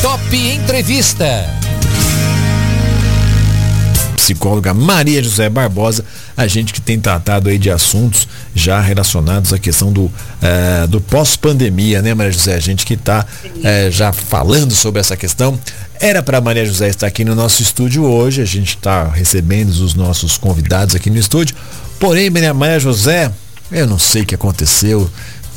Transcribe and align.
Top 0.00 0.34
Entrevista. 0.34 1.46
Psicóloga 4.16 4.72
Maria 4.72 5.22
José 5.22 5.50
Barbosa, 5.50 6.02
a 6.34 6.46
gente 6.46 6.72
que 6.72 6.80
tem 6.80 6.98
tratado 6.98 7.50
aí 7.50 7.58
de 7.58 7.70
assuntos 7.70 8.26
já 8.54 8.80
relacionados 8.80 9.52
à 9.52 9.58
questão 9.58 9.92
do, 9.92 10.10
eh, 10.40 10.86
do 10.86 11.02
pós-pandemia, 11.02 12.00
né, 12.00 12.14
Maria 12.14 12.32
José? 12.32 12.54
A 12.54 12.60
gente 12.60 12.86
que 12.86 12.94
está 12.94 13.26
eh, 13.62 13.90
já 13.90 14.10
falando 14.10 14.74
sobre 14.74 15.02
essa 15.02 15.18
questão. 15.18 15.60
Era 16.00 16.22
para 16.22 16.40
Maria 16.40 16.64
José 16.64 16.88
estar 16.88 17.06
aqui 17.06 17.22
no 17.22 17.34
nosso 17.34 17.60
estúdio 17.60 18.04
hoje, 18.04 18.40
a 18.40 18.46
gente 18.46 18.70
está 18.70 19.04
recebendo 19.04 19.68
os 19.68 19.94
nossos 19.94 20.38
convidados 20.38 20.94
aqui 20.94 21.10
no 21.10 21.18
estúdio. 21.18 21.54
Porém, 22.00 22.30
Maria 22.30 22.80
José, 22.80 23.30
eu 23.70 23.86
não 23.86 23.98
sei 23.98 24.22
o 24.22 24.26
que 24.26 24.34
aconteceu 24.34 25.10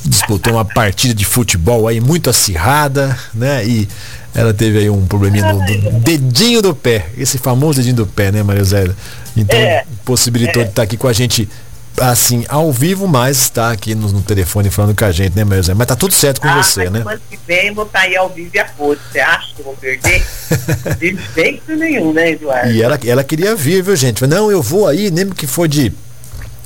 disputou 0.06 0.54
uma 0.54 0.66
partida 0.66 1.14
de 1.14 1.26
futebol 1.26 1.88
aí 1.88 2.00
muito 2.00 2.30
acirrada, 2.30 3.18
né? 3.34 3.66
E 3.66 3.88
ela 4.34 4.54
teve 4.54 4.80
aí 4.80 4.90
um 4.90 5.06
probleminha 5.06 5.54
no, 5.54 6.00
dedinho 6.00 6.62
do 6.62 6.76
pé, 6.76 7.08
esse 7.18 7.38
famoso 7.38 7.80
dedinho 7.80 7.96
do 7.96 8.08
pé, 8.08 8.32
né, 8.32 8.44
Maria 8.44 8.64
Zé? 8.64 8.90
Então, 9.36 9.58
é, 9.58 9.86
possibilitou 10.04 10.62
é. 10.62 10.66
de 10.66 10.72
estar 10.72 10.84
aqui 10.84 10.98
com 10.98 11.08
a 11.08 11.14
gente 11.14 11.50
assim, 11.98 12.44
ao 12.50 12.74
vivo, 12.74 13.08
mas 13.08 13.38
está 13.38 13.72
aqui 13.72 13.96
no, 13.96 14.12
no, 14.12 14.22
telefone 14.22 14.70
falando 14.70 14.94
com 14.94 15.06
a 15.06 15.12
gente, 15.12 15.36
né, 15.36 15.44
Maria 15.44 15.64
Zé? 15.64 15.74
Mas 15.74 15.88
tá 15.88 15.96
tudo 15.96 16.14
certo 16.14 16.42
com 16.42 16.48
ah, 16.48 16.62
você, 16.62 16.90
né? 16.90 17.00
Semana 17.00 17.22
que 17.30 17.40
vem 17.48 17.74
vou 17.74 17.86
estar 17.86 18.00
tá 18.00 18.06
aí 18.06 18.16
ao 18.16 18.30
vivo 18.30 18.52
e 18.54 18.60
a 18.60 18.66
cor. 18.66 18.98
Você 19.12 19.20
acha 19.20 19.48
que 19.56 19.62
eu 19.62 19.66
vou 19.66 19.76
perder? 19.76 20.26
de 21.00 21.18
jeito 21.34 21.76
nenhum, 21.76 22.14
né, 22.14 22.32
Eduardo? 22.32 22.72
E 22.72 22.82
ela, 22.82 23.00
ela 23.06 23.24
queria 23.24 23.56
vir, 23.56 23.82
viu, 23.82 23.96
gente? 23.96 24.26
Não, 24.28 24.52
eu 24.52 24.62
vou 24.62 24.88
aí, 24.88 25.10
nem 25.10 25.30
que 25.30 25.48
for 25.48 25.68
de 25.68 25.94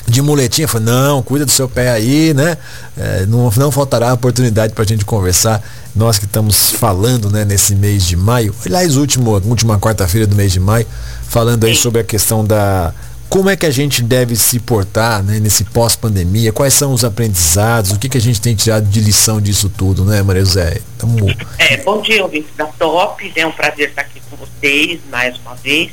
de 0.10 0.22
muletinha, 0.22 0.68
falou, 0.68 0.88
não, 0.88 1.22
cuida 1.22 1.46
do 1.46 1.52
seu 1.52 1.70
pé 1.70 1.92
aí, 1.92 2.34
né? 2.34 2.58
É, 2.98 3.26
não, 3.26 3.50
não 3.56 3.72
faltará 3.72 4.14
oportunidade 4.14 4.74
para 4.74 4.84
a 4.84 4.88
gente 4.88 5.06
conversar. 5.06 5.62
Nós 5.96 6.18
que 6.18 6.26
estamos 6.26 6.72
falando 6.72 7.30
né, 7.30 7.46
nesse 7.46 7.76
mês 7.76 8.06
de 8.06 8.16
maio, 8.16 8.54
aliás, 8.66 8.96
último, 8.98 9.32
última 9.46 9.80
quarta-feira 9.80 10.28
do 10.28 10.36
mês 10.36 10.52
de 10.52 10.60
maio, 10.60 10.86
falando 11.28 11.66
aí 11.66 11.76
sobre 11.76 12.02
a 12.02 12.04
questão 12.04 12.46
da. 12.46 12.94
Como 13.30 13.48
é 13.48 13.56
que 13.56 13.66
a 13.66 13.70
gente 13.70 14.02
deve 14.02 14.36
se 14.36 14.60
portar 14.60 15.22
né, 15.22 15.40
nesse 15.40 15.64
pós-pandemia? 15.64 16.52
Quais 16.52 16.74
são 16.74 16.94
os 16.94 17.04
aprendizados? 17.04 17.92
O 17.92 18.00
que, 18.00 18.10
que 18.10 18.18
a 18.18 18.22
gente 18.22 18.42
tem 18.42 18.56
tirado 18.56 18.88
de 18.88 19.00
lição 19.00 19.40
disso 19.40 19.70
tudo, 19.70 20.04
né, 20.04 20.24
Maria 20.24 20.44
José? 20.44 20.80
Tamo... 20.98 21.30
É, 21.60 21.78
bom 21.78 22.02
dia, 22.02 22.24
ouvintes 22.24 22.50
da 22.58 22.66
Top. 22.66 23.32
É 23.36 23.46
um 23.46 23.52
prazer 23.52 23.90
estar 23.90 24.02
aqui 24.02 24.20
com 24.30 24.36
vocês 24.36 25.00
mais 25.12 25.38
uma 25.38 25.54
vez 25.56 25.92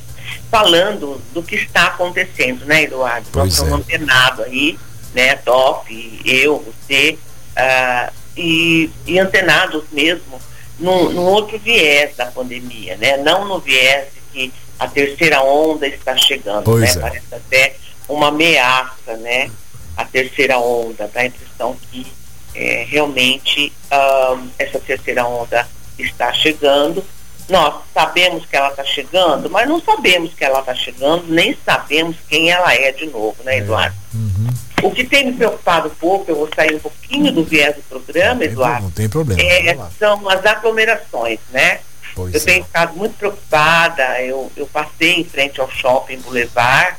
falando 0.50 1.20
do 1.32 1.42
que 1.42 1.56
está 1.56 1.86
acontecendo, 1.86 2.64
né, 2.64 2.84
Eduardo? 2.84 3.28
Pois 3.32 3.44
Nós 3.44 3.52
estamos 3.54 3.72
é. 3.72 3.94
antenados 3.94 4.44
aí, 4.44 4.78
né, 5.14 5.36
Top, 5.36 6.22
eu, 6.24 6.58
você, 6.58 7.18
uh, 7.56 8.12
e, 8.36 8.90
e 9.06 9.18
antenados 9.18 9.84
mesmo 9.90 10.40
num, 10.78 11.10
num, 11.10 11.24
outro 11.24 11.58
viés 11.58 12.14
da 12.16 12.26
pandemia, 12.26 12.96
né? 12.96 13.16
Não 13.16 13.46
no 13.46 13.58
viés 13.58 14.08
de 14.12 14.20
que 14.32 14.52
a 14.78 14.86
terceira 14.86 15.40
onda 15.42 15.86
está 15.86 16.16
chegando, 16.16 16.64
pois 16.64 16.94
né? 16.94 17.00
É. 17.00 17.00
Parece 17.00 17.34
até 17.34 17.76
uma 18.08 18.28
ameaça, 18.28 19.16
né? 19.16 19.50
A 19.96 20.04
terceira 20.04 20.58
onda, 20.58 21.10
dá 21.12 21.20
a 21.20 21.26
impressão 21.26 21.76
que 21.90 22.06
é, 22.54 22.86
realmente 22.88 23.72
uh, 23.90 24.46
essa 24.58 24.78
terceira 24.78 25.26
onda 25.26 25.66
está 25.98 26.32
chegando 26.34 27.02
nós 27.48 27.74
sabemos 27.94 28.44
que 28.46 28.56
ela 28.56 28.70
está 28.70 28.84
chegando, 28.84 29.48
mas 29.48 29.68
não 29.68 29.80
sabemos 29.80 30.34
que 30.34 30.44
ela 30.44 30.60
está 30.60 30.74
chegando, 30.74 31.24
nem 31.28 31.56
sabemos 31.64 32.16
quem 32.28 32.50
ela 32.50 32.74
é 32.74 32.90
de 32.92 33.06
novo, 33.06 33.36
né, 33.44 33.56
é. 33.56 33.58
Eduardo? 33.58 33.96
É. 34.14 34.16
Uhum. 34.16 34.46
O 34.82 34.90
que 34.90 35.04
tem 35.04 35.26
me 35.26 35.32
preocupado 35.32 35.88
um 35.88 35.94
pouco, 35.94 36.30
eu 36.30 36.36
vou 36.36 36.48
sair 36.54 36.74
um 36.74 36.80
pouquinho 36.80 37.32
do 37.32 37.44
viés 37.44 37.74
do 37.76 37.82
programa, 37.82 38.34
não 38.34 38.42
Eduardo. 38.42 38.82
Não 38.82 38.90
tem 38.90 39.08
problema. 39.08 39.40
É, 39.40 39.78
são 39.98 40.28
as 40.28 40.44
aglomerações, 40.44 41.38
né? 41.50 41.80
Pois 42.14 42.34
eu 42.34 42.40
é. 42.40 42.44
tenho 42.44 42.64
ficado 42.64 42.96
muito 42.96 43.16
preocupada. 43.16 44.20
Eu, 44.22 44.50
eu 44.56 44.66
passei 44.66 45.20
em 45.20 45.24
frente 45.24 45.60
ao 45.60 45.70
shopping 45.70 46.18
Boulevard 46.18 46.96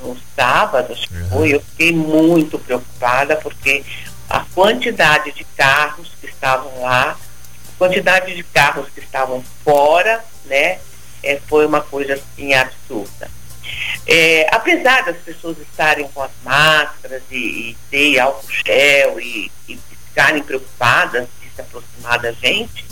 no 0.00 0.16
sábado, 0.36 0.92
acho 0.92 1.08
que 1.08 1.24
foi, 1.30 1.54
eu 1.54 1.60
fiquei 1.60 1.92
muito 1.92 2.58
preocupada 2.58 3.36
porque 3.36 3.82
a 4.28 4.40
quantidade 4.54 5.32
de 5.32 5.44
carros 5.56 6.12
que 6.20 6.26
estavam 6.26 6.82
lá 6.82 7.16
quantidade 7.78 8.34
de 8.34 8.42
carros 8.42 8.88
que 8.90 9.00
estavam 9.00 9.42
fora, 9.64 10.24
né, 10.44 10.78
é, 11.22 11.40
foi 11.48 11.66
uma 11.66 11.80
coisa 11.80 12.14
assim 12.14 12.54
absurda. 12.54 13.30
É, 14.06 14.46
apesar 14.52 15.04
das 15.04 15.16
pessoas 15.16 15.58
estarem 15.58 16.08
com 16.08 16.22
as 16.22 16.30
máscaras 16.44 17.22
e, 17.30 17.36
e 17.70 17.76
ter 17.90 18.18
álcool 18.20 18.48
gel 18.64 19.20
e, 19.20 19.50
e, 19.68 19.78
ficarem 20.06 20.42
preocupadas 20.42 21.26
de 21.42 21.50
se 21.54 21.60
aproximar 21.60 22.18
da 22.20 22.32
gente, 22.32 22.86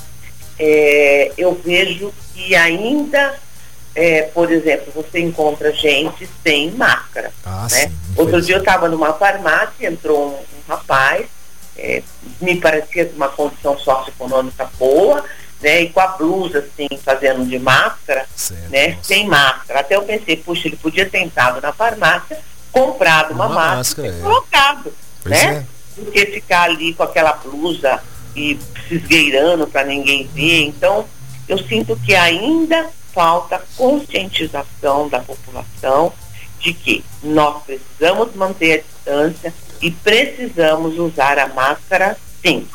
é, 0.58 1.32
eu 1.38 1.54
vejo 1.54 2.12
que 2.34 2.54
ainda, 2.56 3.38
é, 3.94 4.22
por 4.22 4.50
exemplo, 4.50 4.92
você 4.92 5.20
encontra 5.20 5.72
gente 5.72 6.28
sem 6.42 6.72
máscara. 6.72 7.32
Ah, 7.44 7.68
né? 7.70 7.86
Sim, 7.86 7.92
Outro 8.16 8.42
dia 8.42 8.56
eu 8.56 8.60
estava 8.60 8.88
numa 8.88 9.12
farmácia, 9.14 9.86
entrou 9.86 10.30
um, 10.30 10.34
um 10.34 10.68
rapaz 10.68 11.26
é, 11.76 12.02
me 12.40 12.56
parecia 12.60 13.10
uma 13.16 13.28
condição 13.28 13.78
socioeconômica 13.78 14.70
boa, 14.78 15.24
né? 15.60 15.82
E 15.82 15.90
com 15.90 16.00
a 16.00 16.08
blusa, 16.08 16.58
assim, 16.58 16.88
fazendo 16.98 17.44
de 17.46 17.58
máscara, 17.58 18.26
certo, 18.36 18.70
né? 18.70 18.88
Nossa. 18.88 19.02
Sem 19.02 19.26
máscara. 19.26 19.80
Até 19.80 19.96
eu 19.96 20.02
pensei, 20.02 20.36
puxa, 20.36 20.68
ele 20.68 20.76
podia 20.76 21.08
ter 21.08 21.20
entrado 21.20 21.60
na 21.60 21.72
farmácia, 21.72 22.38
comprado 22.70 23.32
uma, 23.32 23.46
uma 23.46 23.54
máscara, 23.54 23.76
máscara 23.76 24.08
e 24.08 24.10
é. 24.10 24.22
colocado, 24.22 24.94
pois 25.22 25.42
né? 25.42 25.66
É. 25.98 26.00
Do 26.00 26.10
que 26.10 26.26
ficar 26.26 26.64
ali 26.64 26.92
com 26.92 27.04
aquela 27.04 27.32
blusa 27.34 28.02
e 28.34 28.58
se 28.88 28.96
esgueirando 28.96 29.66
para 29.66 29.84
ninguém 29.84 30.28
ver. 30.34 30.62
Então, 30.62 31.06
eu 31.48 31.56
sinto 31.58 31.96
que 32.04 32.14
ainda 32.14 32.90
falta 33.12 33.62
conscientização 33.76 35.08
da 35.08 35.20
população 35.20 36.12
de 36.58 36.72
que 36.72 37.04
nós 37.22 37.62
precisamos 37.62 38.34
manter 38.34 38.72
a 38.72 38.82
distância, 38.82 39.54
e 39.84 39.90
precisamos 39.90 40.98
usar 40.98 41.38
a 41.38 41.46
máscara 41.46 42.16
sim. 42.40 42.66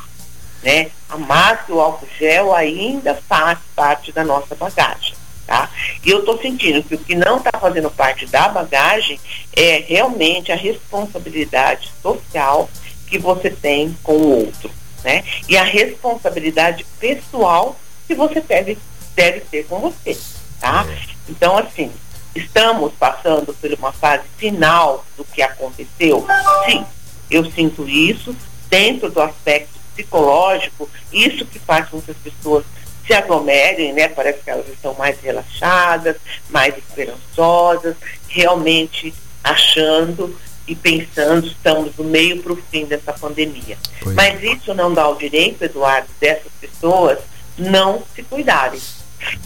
Né? 0.61 0.91
A 1.09 1.17
máscara 1.17 1.63
e 1.69 1.71
o 1.71 1.81
álcool 1.81 2.07
gel 2.19 2.53
ainda 2.53 3.15
faz 3.15 3.57
parte 3.75 4.11
da 4.11 4.23
nossa 4.23 4.53
bagagem. 4.53 5.15
Tá? 5.47 5.71
E 6.05 6.11
eu 6.11 6.19
estou 6.19 6.39
sentindo 6.39 6.83
que 6.83 6.93
o 6.93 6.99
que 6.99 7.15
não 7.15 7.37
está 7.37 7.57
fazendo 7.59 7.89
parte 7.89 8.27
da 8.27 8.47
bagagem 8.49 9.19
é 9.57 9.83
realmente 9.87 10.51
a 10.51 10.55
responsabilidade 10.55 11.91
social 11.99 12.69
que 13.07 13.17
você 13.17 13.49
tem 13.49 13.97
com 14.03 14.13
o 14.13 14.45
outro. 14.45 14.69
Né? 15.03 15.23
E 15.47 15.57
a 15.57 15.63
responsabilidade 15.63 16.85
pessoal 16.99 17.75
que 18.05 18.13
você 18.13 18.39
deve, 18.39 18.77
deve 19.15 19.39
ter 19.39 19.65
com 19.65 19.79
você. 19.79 20.15
Tá? 20.59 20.85
É. 20.87 21.09
Então, 21.27 21.57
assim, 21.57 21.91
estamos 22.35 22.93
passando 22.93 23.51
por 23.51 23.73
uma 23.73 23.91
fase 23.91 24.25
final 24.37 25.03
do 25.17 25.25
que 25.25 25.41
aconteceu? 25.41 26.27
Sim, 26.65 26.85
eu 27.29 27.45
sinto 27.51 27.87
isso 27.87 28.35
dentro 28.69 29.09
do 29.09 29.21
aspecto 29.21 29.79
psicológico, 29.93 30.89
isso 31.11 31.45
que 31.45 31.59
faz 31.59 31.89
com 31.89 32.01
que 32.01 32.11
as 32.11 32.17
pessoas 32.17 32.65
se 33.05 33.13
aglomerem, 33.13 33.93
né? 33.93 34.07
Parece 34.07 34.39
que 34.43 34.49
elas 34.49 34.67
estão 34.67 34.93
mais 34.93 35.19
relaxadas, 35.19 36.15
mais 36.49 36.77
esperançosas, 36.77 37.95
realmente 38.27 39.13
achando 39.43 40.37
e 40.67 40.75
pensando, 40.75 41.47
estamos 41.47 41.95
do 41.95 42.03
meio 42.03 42.43
para 42.43 42.53
o 42.53 42.55
fim 42.55 42.85
dessa 42.85 43.11
pandemia. 43.11 43.77
Pois. 43.99 44.15
Mas 44.15 44.43
isso 44.43 44.73
não 44.75 44.93
dá 44.93 45.07
o 45.09 45.15
direito, 45.15 45.63
Eduardo, 45.63 46.07
dessas 46.19 46.51
pessoas 46.61 47.17
não 47.57 48.03
se 48.15 48.21
cuidarem, 48.21 48.79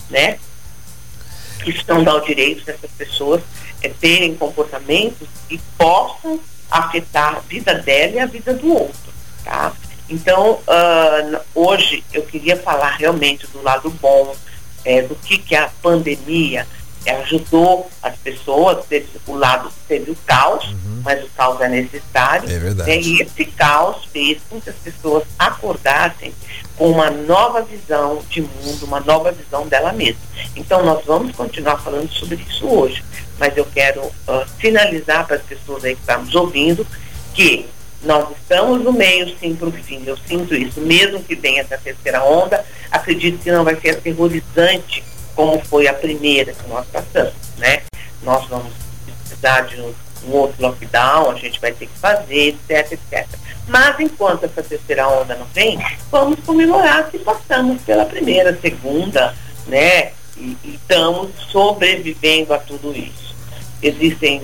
né? 0.09 0.37
Isso 1.65 1.85
não 1.87 2.03
dá 2.03 2.15
o 2.15 2.19
direito 2.19 2.65
dessas 2.65 2.91
pessoas 2.91 3.41
é, 3.81 3.87
terem 3.87 4.35
comportamentos 4.35 5.27
que 5.47 5.59
possam 5.77 6.39
afetar 6.73 7.35
a 7.35 7.39
vida 7.39 7.75
dela 7.75 8.13
e 8.13 8.19
a 8.19 8.25
vida 8.25 8.53
do 8.53 8.73
outro, 8.73 9.13
tá? 9.45 9.71
Então, 10.09 10.59
uh, 10.67 11.39
hoje 11.53 12.03
eu 12.11 12.23
queria 12.23 12.57
falar 12.57 12.95
realmente 12.95 13.47
do 13.47 13.61
lado 13.61 13.89
bom, 14.01 14.35
é, 14.83 15.01
do 15.01 15.15
que, 15.15 15.37
que 15.37 15.55
a 15.55 15.69
pandemia 15.81 16.67
ajudou 17.05 17.89
as 18.01 18.15
pessoas, 18.17 18.85
teve 18.85 19.07
o 19.27 19.35
lado, 19.35 19.69
teve 19.87 20.11
o 20.11 20.15
caos, 20.25 20.65
uhum. 20.65 21.01
mas 21.03 21.23
o 21.23 21.27
caos 21.29 21.59
é 21.61 21.67
necessário. 21.67 22.49
É 22.49 22.57
verdade. 22.59 22.89
Né? 22.89 23.01
E 23.01 23.21
esse 23.21 23.45
caos 23.45 24.05
fez 24.05 24.39
com 24.49 24.59
que 24.59 24.69
as 24.69 24.75
pessoas 24.75 25.23
acordassem 25.37 26.33
com 26.77 26.89
uma 26.89 27.09
nova 27.09 27.61
visão 27.61 28.21
de 28.29 28.41
mundo, 28.41 28.85
uma 28.85 28.99
nova 28.99 29.31
visão 29.31 29.67
dela 29.67 29.91
mesma. 29.91 30.21
Então 30.55 30.83
nós 30.83 31.05
vamos 31.05 31.35
continuar 31.35 31.77
falando 31.77 32.09
sobre 32.09 32.41
isso 32.49 32.67
hoje, 32.67 33.03
mas 33.39 33.55
eu 33.57 33.65
quero 33.65 34.01
uh, 34.01 34.45
finalizar 34.57 35.25
para 35.25 35.37
as 35.37 35.43
pessoas 35.43 35.83
aí 35.83 35.95
que 35.95 36.01
estão 36.01 36.23
nos 36.23 36.35
ouvindo 36.35 36.85
que 37.33 37.67
nós 38.03 38.29
estamos 38.31 38.83
no 38.83 38.91
meio 38.91 39.33
sim 39.39 39.55
para 39.55 39.69
o 39.69 39.71
fim, 39.71 40.03
eu 40.05 40.17
sinto 40.27 40.53
isso, 40.53 40.81
mesmo 40.81 41.23
que 41.23 41.35
venha 41.35 41.61
essa 41.61 41.77
terceira 41.77 42.23
onda, 42.23 42.63
acredito 42.91 43.41
que 43.41 43.51
não 43.51 43.63
vai 43.63 43.79
ser 43.79 43.91
aterrorizante 43.91 45.03
como 45.35 45.59
foi 45.65 45.87
a 45.87 45.93
primeira 45.93 46.53
que 46.53 46.67
nós 46.67 46.85
passamos, 46.87 47.33
né? 47.57 47.81
Nós 48.21 48.45
vamos 48.47 48.73
precisar 49.25 49.61
de 49.61 49.81
um 49.81 50.31
outro 50.31 50.61
lockdown, 50.61 51.31
a 51.31 51.35
gente 51.35 51.59
vai 51.59 51.71
ter 51.71 51.87
que 51.87 51.97
fazer, 51.97 52.55
etc, 52.69 52.93
etc. 52.93 53.27
Mas 53.67 53.99
enquanto 53.99 54.43
essa 54.43 54.61
terceira 54.61 55.07
onda 55.07 55.35
não 55.35 55.45
vem, 55.47 55.79
vamos 56.11 56.39
comemorar 56.45 57.09
que 57.09 57.19
passamos 57.19 57.81
pela 57.81 58.05
primeira, 58.05 58.57
segunda, 58.61 59.33
né? 59.67 60.11
E, 60.37 60.57
e 60.63 60.75
estamos 60.75 61.31
sobrevivendo 61.51 62.53
a 62.53 62.57
tudo 62.57 62.95
isso. 62.95 63.22
Existem 63.83 64.41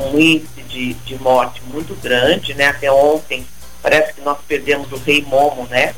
um 0.00 0.18
índice 0.18 0.62
de, 0.68 0.94
de 0.94 1.18
morte 1.22 1.62
muito 1.72 1.94
grande, 2.00 2.54
né? 2.54 2.68
Até 2.68 2.90
ontem 2.90 3.46
parece 3.82 4.14
que 4.14 4.20
nós 4.22 4.38
perdemos 4.46 4.90
o 4.92 4.96
rei 4.96 5.22
Momo, 5.22 5.66
né? 5.70 5.94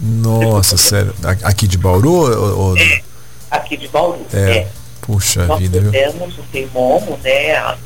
Nossa, 0.00 0.76
sério. 0.76 1.14
Aqui 1.42 1.66
de 1.66 1.78
Bauru? 1.78 2.58
Ou... 2.58 2.76
É, 2.76 3.02
aqui 3.50 3.76
de 3.76 3.88
Bauru. 3.88 4.26
É. 4.32 4.58
é. 4.58 4.68
Puxa 5.00 5.46
nós 5.46 5.60
vida, 5.60 5.80
viu? 5.80 5.90
Nós 5.90 6.00
perdemos 6.00 6.38
o 6.38 6.44
rei 6.52 6.68
Momo, 6.72 7.18
né? 7.22 7.76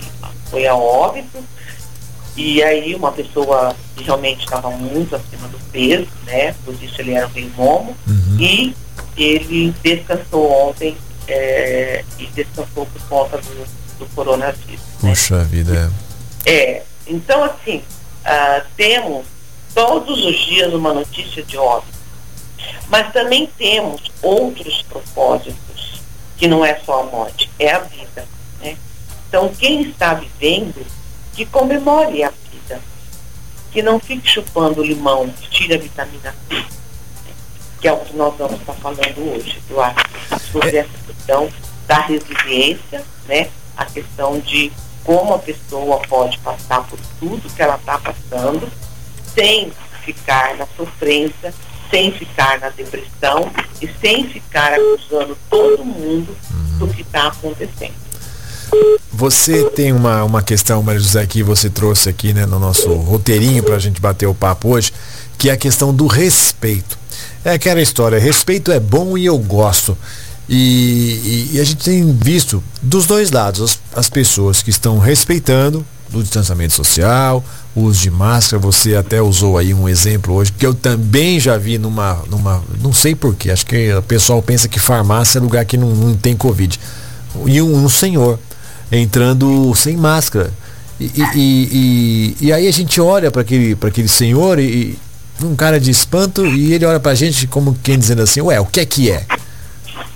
Foi 0.51 0.67
a 0.67 0.75
óbito. 0.75 1.39
E 2.37 2.63
aí 2.63 2.95
uma 2.95 3.13
pessoa 3.13 3.75
que 3.97 4.05
realmente 4.05 4.41
estava 4.41 4.71
muito 4.71 5.15
acima 5.15 5.47
do 5.49 5.59
peso, 5.71 6.09
né? 6.27 6.55
Por 6.65 6.75
isso 6.83 7.01
ele 7.01 7.13
era 7.15 7.27
o 7.27 7.31
rei 7.31 7.51
Momo. 7.57 7.97
Uhum. 8.09 8.37
E 8.39 8.75
ele 9.17 9.75
descansou 9.83 10.69
ontem 10.69 10.97
é, 11.29 12.05
e 12.19 12.27
descansou 12.27 12.87
por 12.87 13.03
conta 13.09 13.39
do, 13.39 13.80
do 14.01 14.07
coronavírus. 14.15 14.81
Né? 15.03 15.11
Puxa 15.11 15.39
né? 15.39 15.45
vida. 15.45 15.93
É. 16.45 16.53
é. 16.53 16.83
Então, 17.07 17.45
assim, 17.45 17.79
uh, 17.79 18.67
temos 18.77 19.27
todos 19.75 20.25
os 20.25 20.37
dias 20.47 20.73
uma 20.75 20.93
notícia 20.93 21.43
de 21.43 21.57
óbito. 21.57 22.01
Mas 22.89 23.13
também 23.13 23.49
temos 23.57 24.03
outros 24.21 24.83
propósitos, 24.83 26.03
que 26.37 26.49
não 26.49 26.65
é 26.65 26.79
só 26.85 27.03
a 27.03 27.05
morte, 27.05 27.49
é 27.59 27.73
a 27.73 27.79
vida. 27.81 28.27
Né? 28.61 28.77
Então, 29.29 29.53
quem 29.57 29.83
está 29.83 30.15
vivendo, 30.15 30.85
que 31.35 31.47
comemore 31.47 32.25
a 32.25 32.33
vida. 32.51 32.81
Que 33.71 33.83
não 33.83 34.01
fique 34.01 34.29
chupando 34.29 34.83
limão, 34.83 35.29
que 35.29 35.49
tire 35.49 35.75
a 35.75 35.79
vitamina 35.79 36.35
C 36.49 36.81
que 37.81 37.89
é 37.89 37.93
o 37.93 37.99
que 37.99 38.15
nós 38.15 38.37
vamos 38.37 38.61
estar 38.61 38.75
falando 38.75 39.33
hoje, 39.33 39.59
Eduardo, 39.69 40.03
sobre 40.53 40.77
essa 40.77 40.91
questão 41.07 41.49
da 41.87 42.01
resiliência, 42.01 43.03
né? 43.27 43.49
A 43.81 43.87
questão 43.87 44.39
de 44.39 44.71
como 45.03 45.33
a 45.33 45.39
pessoa 45.39 45.99
pode 46.07 46.39
passar 46.39 46.87
por 46.87 46.99
tudo 47.19 47.51
que 47.51 47.63
ela 47.63 47.77
está 47.77 47.99
passando 47.99 48.71
sem 49.35 49.73
ficar 50.05 50.57
na 50.59 50.67
sofrência, 50.77 51.55
sem 51.91 52.13
ficar 52.13 52.61
na 52.61 52.69
depressão 52.69 53.51
e 53.81 53.89
sem 54.01 54.29
ficar 54.29 54.75
acusando 54.75 55.37
todo 55.49 55.83
mundo 55.83 56.37
do 56.79 56.87
que 56.89 57.01
está 57.01 57.29
acontecendo. 57.29 57.95
Você 59.11 59.65
tem 59.71 59.93
uma, 59.93 60.25
uma 60.25 60.43
questão, 60.43 60.83
Maria 60.83 61.01
José, 61.01 61.27
que 61.27 61.43
você 61.43 61.71
trouxe 61.71 62.11
aqui 62.11 62.33
né, 62.35 62.45
no 62.45 62.59
nosso 62.59 62.93
roteirinho 62.93 63.63
para 63.63 63.77
a 63.77 63.79
gente 63.79 63.99
bater 64.01 64.27
o 64.27 64.35
papo 64.35 64.69
hoje, 64.69 64.93
que 65.37 65.49
é 65.49 65.53
a 65.53 65.57
questão 65.57 65.93
do 65.93 66.07
respeito. 66.07 66.99
É 67.45 67.53
aquela 67.55 67.81
história, 67.81 68.19
respeito 68.19 68.71
é 68.71 68.79
bom 68.79 69.17
e 69.17 69.25
eu 69.27 69.39
gosto. 69.39 69.97
E, 70.53 70.57
e, 70.57 71.51
e 71.53 71.61
a 71.61 71.65
gente 71.65 71.85
tem 71.85 72.13
visto 72.13 72.61
dos 72.83 73.07
dois 73.07 73.31
lados 73.31 73.61
as, 73.63 73.79
as, 73.95 74.11
pessoas 74.11 74.65
que 74.65 74.71
estão 74.71 74.99
respeitando 74.99 75.87
o 76.13 76.21
distanciamento 76.21 76.75
social, 76.75 77.45
o 77.73 77.83
uso 77.83 78.01
de 78.01 78.11
máscara. 78.11 78.61
Você 78.61 78.97
até 78.97 79.23
usou 79.23 79.57
aí 79.57 79.73
um 79.73 79.89
exemplo 79.89 80.35
hoje, 80.35 80.51
que 80.51 80.67
eu 80.67 80.75
também 80.75 81.39
já 81.39 81.57
vi 81.57 81.79
numa. 81.79 82.25
numa 82.29 82.61
não 82.83 82.93
sei 82.93 83.15
porquê, 83.15 83.53
acho 83.53 83.65
que 83.65 83.95
o 83.95 84.03
pessoal 84.03 84.43
pensa 84.43 84.67
que 84.67 84.81
farmácia 84.81 85.39
é 85.39 85.41
lugar 85.41 85.65
que 85.65 85.77
não, 85.77 85.95
não 85.95 86.17
tem 86.17 86.37
Covid. 86.37 86.81
E 87.47 87.63
um, 87.63 87.85
um 87.85 87.89
senhor 87.89 88.37
entrando 88.91 89.73
sem 89.77 89.97
máscara. 89.97 90.53
E, 90.99 91.13
e, 91.37 92.37
e, 92.41 92.53
aí 92.53 92.67
a 92.67 92.73
gente 92.73 93.01
olha 93.01 93.31
para 93.31 93.43
aquele, 93.43 93.79
aquele 93.81 94.09
senhor 94.09 94.59
e, 94.59 94.99
um 95.43 95.55
cara 95.55 95.81
de 95.81 95.91
espanto 95.91 96.45
e 96.45 96.75
ele 96.75 96.85
olha 96.85 97.01
pra 97.01 97.15
gente 97.15 97.47
como 97.47 97.75
quem 97.83 97.99
dizendo 97.99 98.21
assim, 98.21 98.43
ué, 98.43 98.61
o 98.61 98.67
que 98.67 98.81
é 98.81 98.85
que 98.85 99.11
é? 99.11 99.25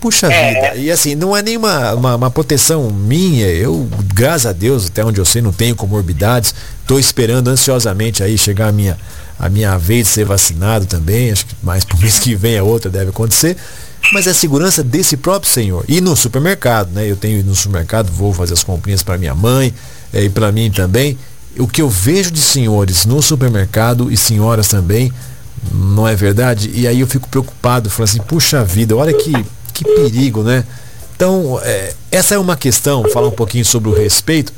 Puxa 0.04 0.26
é. 0.26 0.52
vida, 0.52 0.74
e 0.76 0.90
assim, 0.90 1.14
não 1.14 1.34
é 1.34 1.40
nenhuma 1.40 1.94
uma, 1.94 2.14
uma, 2.14 2.30
proteção 2.30 2.90
minha, 2.90 3.46
eu, 3.46 3.88
graças 4.12 4.44
a 4.44 4.52
Deus, 4.52 4.88
até 4.88 5.02
onde 5.02 5.18
eu 5.18 5.24
sei, 5.24 5.40
não 5.40 5.50
tenho 5.50 5.74
comorbidades, 5.74 6.54
estou 6.82 7.00
esperando 7.00 7.48
ansiosamente 7.48 8.22
aí 8.22 8.36
chegar 8.36 8.68
a 8.68 8.72
minha, 8.72 8.98
a 9.38 9.48
minha 9.48 9.78
vez 9.78 10.08
de 10.08 10.12
ser 10.12 10.26
vacinado 10.26 10.84
também, 10.84 11.32
acho 11.32 11.46
que 11.46 11.56
mais 11.62 11.86
pro 11.86 11.96
mês 12.04 12.18
que 12.18 12.34
vem 12.34 12.58
a 12.58 12.62
outra 12.62 12.90
deve 12.90 13.08
acontecer, 13.08 13.56
mas 14.12 14.26
é 14.26 14.30
a 14.32 14.34
segurança 14.34 14.84
desse 14.84 15.16
próprio 15.16 15.50
senhor. 15.50 15.82
E 15.88 16.02
no 16.02 16.14
supermercado, 16.14 16.90
né? 16.92 17.10
Eu 17.10 17.16
tenho 17.16 17.38
ido 17.38 17.48
no 17.48 17.54
supermercado, 17.54 18.12
vou 18.12 18.34
fazer 18.34 18.52
as 18.52 18.62
comprinhas 18.62 19.02
para 19.02 19.16
minha 19.16 19.34
mãe 19.34 19.72
é, 20.12 20.22
e 20.22 20.28
para 20.28 20.52
mim 20.52 20.70
também 20.70 21.16
o 21.58 21.66
que 21.66 21.80
eu 21.80 21.88
vejo 21.88 22.30
de 22.30 22.42
senhores 22.42 23.06
no 23.06 23.22
supermercado 23.22 24.12
e 24.12 24.18
senhoras 24.18 24.68
também, 24.68 25.10
não 25.72 26.06
é 26.06 26.14
verdade? 26.14 26.70
E 26.74 26.86
aí 26.86 27.00
eu 27.00 27.06
fico 27.06 27.26
preocupado, 27.26 27.88
falo 27.88 28.04
assim, 28.04 28.20
puxa 28.20 28.62
vida, 28.62 28.94
olha 28.94 29.14
que, 29.14 29.32
que 29.74 29.84
perigo, 29.84 30.42
né? 30.42 30.64
Então, 31.16 31.60
é, 31.62 31.94
essa 32.10 32.34
é 32.34 32.38
uma 32.38 32.56
questão, 32.56 33.04
falar 33.10 33.28
um 33.28 33.32
pouquinho 33.32 33.64
sobre 33.64 33.90
o 33.90 33.92
respeito, 33.92 34.52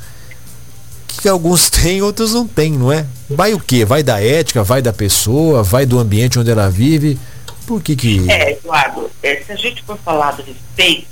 que 1.07 1.27
alguns 1.27 1.69
têm, 1.71 2.01
outros 2.01 2.33
não 2.33 2.47
têm, 2.47 2.71
não 2.71 2.91
é? 2.91 3.05
Vai 3.29 3.53
o 3.53 3.59
quê? 3.59 3.83
Vai 3.83 4.03
da 4.03 4.23
ética, 4.23 4.63
vai 4.63 4.81
da 4.81 4.93
pessoa, 4.93 5.63
vai 5.63 5.85
do 5.85 5.99
ambiente 5.99 6.39
onde 6.39 6.51
ela 6.51 6.69
vive? 6.69 7.19
Por 7.65 7.81
que 7.81 7.95
que... 7.95 8.31
É, 8.31 8.53
Eduardo, 8.53 9.09
é, 9.21 9.41
se 9.41 9.51
a 9.51 9.55
gente 9.55 9.83
for 9.83 9.97
falar 9.97 10.31
do 10.31 10.43
respeito, 10.43 11.07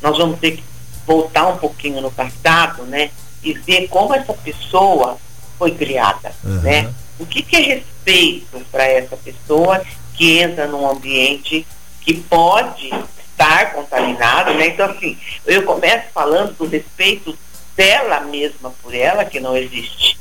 nós 0.00 0.16
vamos 0.16 0.38
ter 0.38 0.52
que 0.52 0.64
voltar 1.06 1.48
um 1.48 1.56
pouquinho 1.56 2.00
no 2.00 2.10
passado, 2.10 2.84
né? 2.84 3.10
E 3.42 3.52
ver 3.52 3.88
como 3.88 4.14
essa 4.14 4.32
pessoa 4.32 5.16
foi 5.58 5.72
criada, 5.72 6.32
uhum. 6.44 6.60
né? 6.60 6.92
O 7.18 7.26
que, 7.26 7.42
que 7.42 7.56
é 7.56 7.60
respeito 7.60 8.60
para 8.70 8.84
essa 8.84 9.16
pessoa 9.16 9.82
que 10.14 10.38
entra 10.38 10.66
num 10.66 10.88
ambiente 10.88 11.66
que 12.00 12.14
pode 12.14 12.90
estar 13.36 13.72
contaminado, 13.72 14.54
né? 14.54 14.68
Então, 14.68 14.90
assim, 14.90 15.18
eu 15.44 15.62
começo 15.64 16.06
falando 16.12 16.56
do 16.56 16.66
respeito 16.66 17.36
dela 17.76 18.20
mesma 18.20 18.70
por 18.82 18.94
ela, 18.94 19.24
que 19.24 19.38
não 19.38 19.56
existe, 19.56 20.18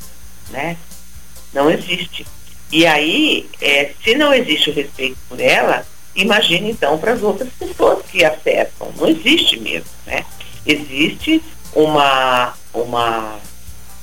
né? 0.49 0.77
Não 1.53 1.69
existe. 1.71 2.25
E 2.71 2.85
aí, 2.85 3.49
é, 3.61 3.91
se 4.03 4.15
não 4.15 4.33
existe 4.33 4.69
o 4.69 4.73
respeito 4.73 5.17
por 5.29 5.39
ela, 5.39 5.85
imagine 6.15 6.71
então 6.71 6.97
para 6.97 7.13
as 7.13 7.21
outras 7.21 7.49
pessoas 7.53 8.05
que 8.05 8.25
acessam. 8.25 8.91
Não 8.97 9.07
existe 9.07 9.57
mesmo, 9.59 9.89
né? 10.05 10.25
Existe 10.65 11.41
uma, 11.73 12.53
uma 12.73 13.39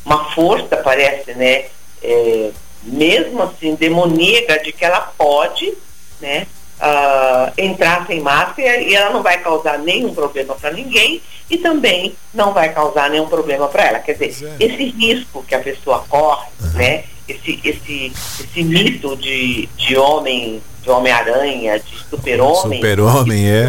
uma 0.04 0.30
força, 0.32 0.76
parece, 0.76 1.32
né? 1.34 1.66
É, 2.02 2.50
mesmo 2.82 3.42
assim, 3.42 3.74
demoníaca, 3.74 4.58
de 4.62 4.72
que 4.72 4.84
ela 4.84 5.00
pode, 5.16 5.72
né? 6.20 6.46
Uh, 6.82 7.52
entrar 7.56 8.04
sem 8.08 8.20
máscara 8.20 8.78
e 8.78 8.92
ela 8.92 9.10
não 9.10 9.22
vai 9.22 9.38
causar 9.38 9.78
nenhum 9.78 10.12
problema 10.12 10.56
para 10.56 10.72
ninguém 10.72 11.22
e 11.48 11.56
também 11.56 12.16
não 12.34 12.52
vai 12.52 12.72
causar 12.72 13.08
nenhum 13.08 13.28
problema 13.28 13.68
para 13.68 13.84
ela. 13.84 13.98
Quer 14.00 14.14
dizer, 14.14 14.56
é. 14.58 14.64
esse 14.64 14.84
risco 14.90 15.44
que 15.44 15.54
a 15.54 15.60
pessoa 15.60 16.04
corre, 16.08 16.48
uhum. 16.60 16.72
né? 16.72 17.04
Esse, 17.28 17.60
esse, 17.62 18.12
esse 18.40 18.64
mito 18.64 19.16
de, 19.16 19.68
de 19.76 19.96
homem, 19.96 20.60
de 20.82 20.90
Homem-Aranha, 20.90 21.78
de 21.78 21.98
super-homem. 22.10 22.80
Super-homem, 22.80 23.48
é. 23.48 23.68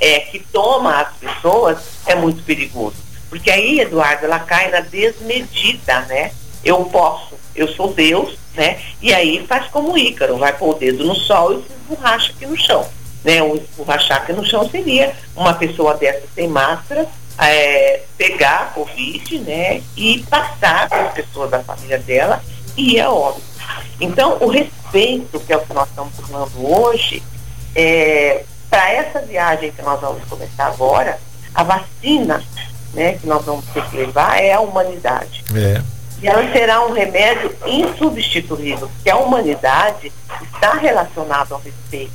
é. 0.00 0.20
Que 0.20 0.38
toma 0.38 1.00
as 1.00 1.16
pessoas 1.16 1.78
é 2.06 2.14
muito 2.14 2.44
perigoso. 2.44 2.96
Porque 3.28 3.50
aí, 3.50 3.80
Eduardo, 3.80 4.26
ela 4.26 4.38
cai 4.38 4.70
na 4.70 4.80
desmedida, 4.80 6.02
né? 6.02 6.32
Eu 6.64 6.84
posso, 6.84 7.34
eu 7.56 7.66
sou 7.66 7.92
Deus, 7.92 8.36
né? 8.54 8.80
E 9.00 9.12
aí 9.12 9.44
faz 9.46 9.66
como 9.68 9.96
Ícaro, 9.96 10.36
vai 10.36 10.52
pôr 10.56 10.76
o 10.76 10.78
dedo 10.78 11.04
no 11.04 11.14
sol 11.14 11.54
e 11.54 11.56
se 11.62 11.72
esborracha 11.72 12.32
aqui 12.32 12.46
no 12.46 12.56
chão. 12.56 12.86
Né? 13.24 13.42
O 13.42 13.56
esborrachar 13.56 14.18
aqui 14.18 14.32
no 14.32 14.44
chão 14.44 14.68
seria 14.68 15.14
uma 15.36 15.54
pessoa 15.54 15.94
dessa 15.94 16.26
sem 16.34 16.48
máscara, 16.48 17.06
é, 17.38 18.02
pegar 18.16 18.60
a 18.60 18.64
Covid, 18.66 19.38
né? 19.38 19.82
E 19.96 20.18
passar 20.28 20.88
para 20.88 21.08
as 21.08 21.14
pessoas 21.14 21.50
da 21.50 21.60
família 21.60 21.98
dela 21.98 22.42
e 22.76 22.98
é 22.98 23.08
óbvio. 23.08 23.42
Então, 24.00 24.38
o 24.40 24.48
respeito, 24.48 25.40
que 25.40 25.52
é 25.52 25.56
o 25.56 25.60
que 25.60 25.72
nós 25.72 25.88
estamos 25.88 26.12
falando 26.20 26.80
hoje, 26.80 27.22
é, 27.74 28.44
para 28.68 28.90
essa 28.92 29.20
viagem 29.20 29.72
que 29.72 29.82
nós 29.82 30.00
vamos 30.00 30.24
começar 30.24 30.66
agora, 30.66 31.18
a 31.54 31.62
vacina 31.62 32.42
né, 32.94 33.14
que 33.14 33.26
nós 33.26 33.44
vamos 33.44 33.64
ter 33.66 33.84
que 33.88 33.96
levar 33.96 34.40
é 34.40 34.52
a 34.52 34.60
humanidade. 34.60 35.44
É. 35.54 35.82
E 36.22 36.28
ela 36.28 36.52
será 36.52 36.86
um 36.86 36.92
remédio 36.92 37.52
insubstituível, 37.66 38.88
porque 38.88 39.10
a 39.10 39.16
humanidade 39.16 40.12
está 40.54 40.74
relacionada 40.74 41.52
ao 41.52 41.60
respeito. 41.60 42.12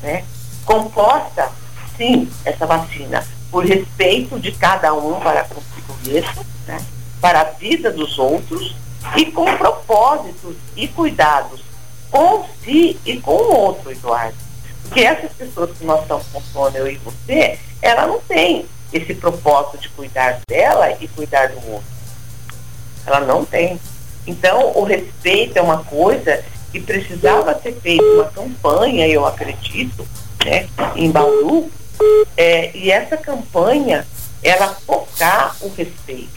Né? 0.00 0.24
Composta, 0.64 1.50
sim, 1.96 2.30
essa 2.44 2.64
vacina, 2.64 3.26
por 3.50 3.66
respeito 3.66 4.38
de 4.38 4.52
cada 4.52 4.94
um 4.94 5.18
para 5.18 5.44
consigo 5.44 5.94
mesmo, 6.06 6.46
né? 6.66 6.80
para 7.20 7.40
a 7.40 7.44
vida 7.44 7.90
dos 7.90 8.18
outros 8.20 8.76
e 9.16 9.26
com 9.26 9.44
propósitos 9.56 10.54
e 10.76 10.86
cuidados 10.86 11.60
com 12.10 12.44
si 12.64 12.98
e 13.04 13.20
com 13.20 13.32
o 13.32 13.56
outro, 13.56 13.90
Eduardo. 13.90 14.36
Porque 14.82 15.00
essas 15.00 15.32
pessoas 15.32 15.76
que 15.76 15.84
nós 15.84 16.02
estamos 16.02 16.26
com 16.32 16.40
sono, 16.40 16.76
eu 16.76 16.88
e 16.88 16.96
você, 16.98 17.58
ela 17.82 18.06
não 18.06 18.20
tem 18.20 18.66
esse 18.92 19.14
propósito 19.14 19.78
de 19.78 19.88
cuidar 19.90 20.40
dela 20.48 20.92
e 21.00 21.08
cuidar 21.08 21.48
do 21.48 21.72
outro. 21.72 21.99
Ela 23.06 23.20
não 23.20 23.44
tem. 23.44 23.80
Então, 24.26 24.72
o 24.76 24.84
respeito 24.84 25.56
é 25.56 25.62
uma 25.62 25.78
coisa 25.84 26.42
que 26.70 26.80
precisava 26.80 27.58
ser 27.60 27.72
feita 27.80 28.04
uma 28.04 28.24
campanha, 28.26 29.08
eu 29.08 29.26
acredito, 29.26 30.06
né, 30.44 30.68
em 30.94 31.10
Bauru, 31.10 31.70
é, 32.36 32.70
e 32.74 32.90
essa 32.90 33.16
campanha, 33.16 34.06
ela 34.42 34.68
focar 34.86 35.56
o 35.60 35.68
respeito, 35.68 36.30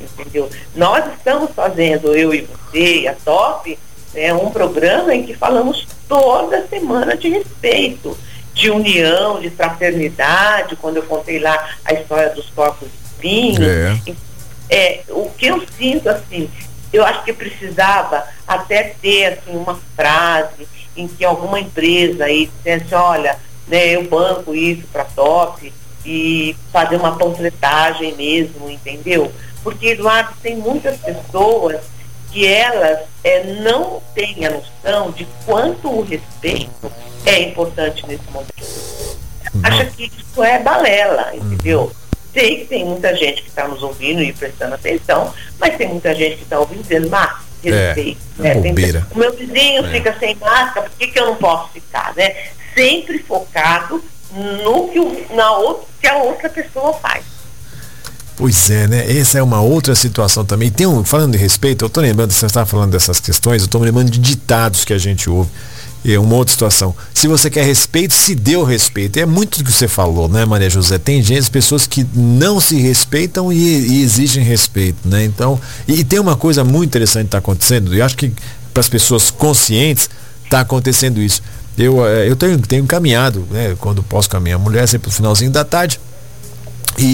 entendeu? 0.00 0.48
Nós 0.74 1.04
estamos 1.14 1.50
fazendo, 1.54 2.14
eu 2.14 2.32
e 2.32 2.42
você, 2.42 3.06
a 3.08 3.14
TOP, 3.14 3.78
né, 4.14 4.32
um 4.32 4.50
programa 4.50 5.14
em 5.14 5.24
que 5.24 5.34
falamos 5.34 5.86
toda 6.08 6.66
semana 6.68 7.16
de 7.16 7.28
respeito, 7.28 8.16
de 8.54 8.70
união, 8.70 9.40
de 9.40 9.50
fraternidade, 9.50 10.76
quando 10.76 10.98
eu 10.98 11.02
contei 11.04 11.38
lá 11.38 11.70
a 11.84 11.94
história 11.94 12.30
dos 12.30 12.46
corpos 12.50 12.88
espinhos. 13.04 13.60
É. 13.60 13.96
é. 14.70 15.02
o 15.08 15.30
que 15.30 15.46
eu 15.46 15.62
sinto, 15.76 16.08
assim, 16.08 16.48
eu 16.92 17.04
acho 17.04 17.24
que 17.24 17.32
precisava 17.32 18.24
até 18.46 18.94
ter 19.00 19.26
assim, 19.26 19.56
uma 19.56 19.78
frase 19.96 20.66
em 20.96 21.06
que 21.06 21.24
alguma 21.24 21.60
empresa 21.60 22.24
aí 22.24 22.46
dissesse, 22.46 22.94
olha, 22.94 23.38
né, 23.66 23.94
eu 23.94 24.04
banco 24.04 24.54
isso 24.54 24.86
para 24.92 25.04
top 25.04 25.72
e 26.04 26.56
fazer 26.72 26.96
uma 26.96 27.16
panfletagem 27.16 28.14
mesmo, 28.16 28.70
entendeu? 28.70 29.32
Porque, 29.62 29.88
Eduardo, 29.88 30.32
tem 30.42 30.56
muitas 30.56 30.96
pessoas 30.96 31.80
que 32.30 32.46
elas 32.46 33.00
é, 33.22 33.44
não 33.60 34.00
têm 34.14 34.46
a 34.46 34.50
noção 34.50 35.10
de 35.10 35.26
quanto 35.44 35.88
o 35.88 36.02
respeito 36.02 36.90
é 37.26 37.42
importante 37.42 38.06
nesse 38.06 38.24
momento. 38.30 38.50
Uhum. 39.54 39.60
Acha 39.62 39.84
que 39.86 40.04
isso 40.04 40.42
é 40.42 40.58
balela, 40.60 41.34
entendeu? 41.34 41.92
Sei 42.32 42.58
que 42.58 42.64
tem 42.66 42.84
muita 42.84 43.14
gente 43.16 43.42
que 43.42 43.48
está 43.48 43.66
nos 43.66 43.82
ouvindo 43.82 44.22
e 44.22 44.32
prestando 44.32 44.74
atenção, 44.74 45.32
mas 45.58 45.76
tem 45.76 45.88
muita 45.88 46.14
gente 46.14 46.36
que 46.36 46.42
está 46.44 46.58
ouvindo 46.58 46.82
dizendo, 46.82 47.10
mas 47.10 47.50
respeito. 47.62 48.20
É, 48.38 48.54
né? 48.54 48.60
tem, 48.60 48.72
o 49.12 49.18
meu 49.18 49.36
vizinho 49.36 49.84
é. 49.84 49.90
fica 49.90 50.16
sem 50.18 50.34
máscara, 50.36 50.88
por 50.88 50.98
que, 50.98 51.08
que 51.08 51.18
eu 51.18 51.26
não 51.26 51.36
posso 51.36 51.72
ficar? 51.72 52.14
Né? 52.16 52.34
Sempre 52.74 53.18
focado 53.18 54.02
no 54.32 54.88
que, 54.88 55.00
o, 55.00 55.26
na 55.34 55.52
outra, 55.52 55.86
que 56.00 56.08
a 56.08 56.16
outra 56.16 56.48
pessoa 56.48 56.92
faz. 56.94 57.24
Pois 58.36 58.70
é, 58.70 58.86
né? 58.86 59.18
Essa 59.18 59.38
é 59.38 59.42
uma 59.42 59.60
outra 59.60 59.94
situação 59.94 60.46
também. 60.46 60.70
Tem 60.70 60.86
um, 60.86 61.04
falando 61.04 61.32
de 61.32 61.38
respeito, 61.38 61.84
eu 61.84 61.88
estou 61.88 62.02
lembrando, 62.02 62.30
você 62.30 62.46
estava 62.46 62.64
falando 62.64 62.92
dessas 62.92 63.20
questões, 63.20 63.60
eu 63.60 63.66
estou 63.66 63.80
me 63.80 63.86
lembrando 63.86 64.10
de 64.10 64.18
ditados 64.18 64.84
que 64.84 64.94
a 64.94 64.98
gente 64.98 65.28
ouve 65.28 65.50
é 66.04 66.18
uma 66.18 66.34
outra 66.34 66.52
situação. 66.52 66.94
Se 67.12 67.28
você 67.28 67.50
quer 67.50 67.64
respeito, 67.64 68.14
se 68.14 68.34
deu 68.34 68.64
respeito. 68.64 69.18
É 69.18 69.26
muito 69.26 69.58
do 69.58 69.64
que 69.64 69.72
você 69.72 69.86
falou, 69.86 70.28
né, 70.28 70.44
Maria 70.44 70.70
José? 70.70 70.98
Tem 70.98 71.22
gente, 71.22 71.50
pessoas 71.50 71.86
que 71.86 72.06
não 72.14 72.60
se 72.60 72.80
respeitam 72.80 73.52
e, 73.52 73.56
e 73.58 74.02
exigem 74.02 74.42
respeito, 74.42 75.06
né? 75.06 75.24
Então, 75.24 75.60
e, 75.86 76.00
e, 76.00 76.04
tem 76.04 76.18
uma 76.18 76.36
coisa 76.36 76.64
muito 76.64 76.88
interessante 76.88 77.24
que 77.24 77.28
está 77.28 77.38
acontecendo, 77.38 77.94
e 77.94 78.00
acho 78.00 78.16
que 78.16 78.32
para 78.72 78.80
as 78.80 78.88
pessoas 78.88 79.30
conscientes 79.30 80.08
está 80.44 80.60
acontecendo 80.60 81.20
isso. 81.20 81.42
Eu, 81.76 82.06
eh, 82.06 82.28
eu 82.28 82.36
tenho, 82.36 82.58
tenho 82.58 82.86
caminhado, 82.86 83.46
né, 83.50 83.76
quando 83.78 84.02
posso 84.02 84.28
com 84.28 84.36
a 84.36 84.40
minha 84.40 84.58
mulher, 84.58 84.86
sempre 84.88 85.08
no 85.08 85.14
finalzinho 85.14 85.50
da 85.50 85.64
tarde. 85.64 86.00
E, 86.98 87.04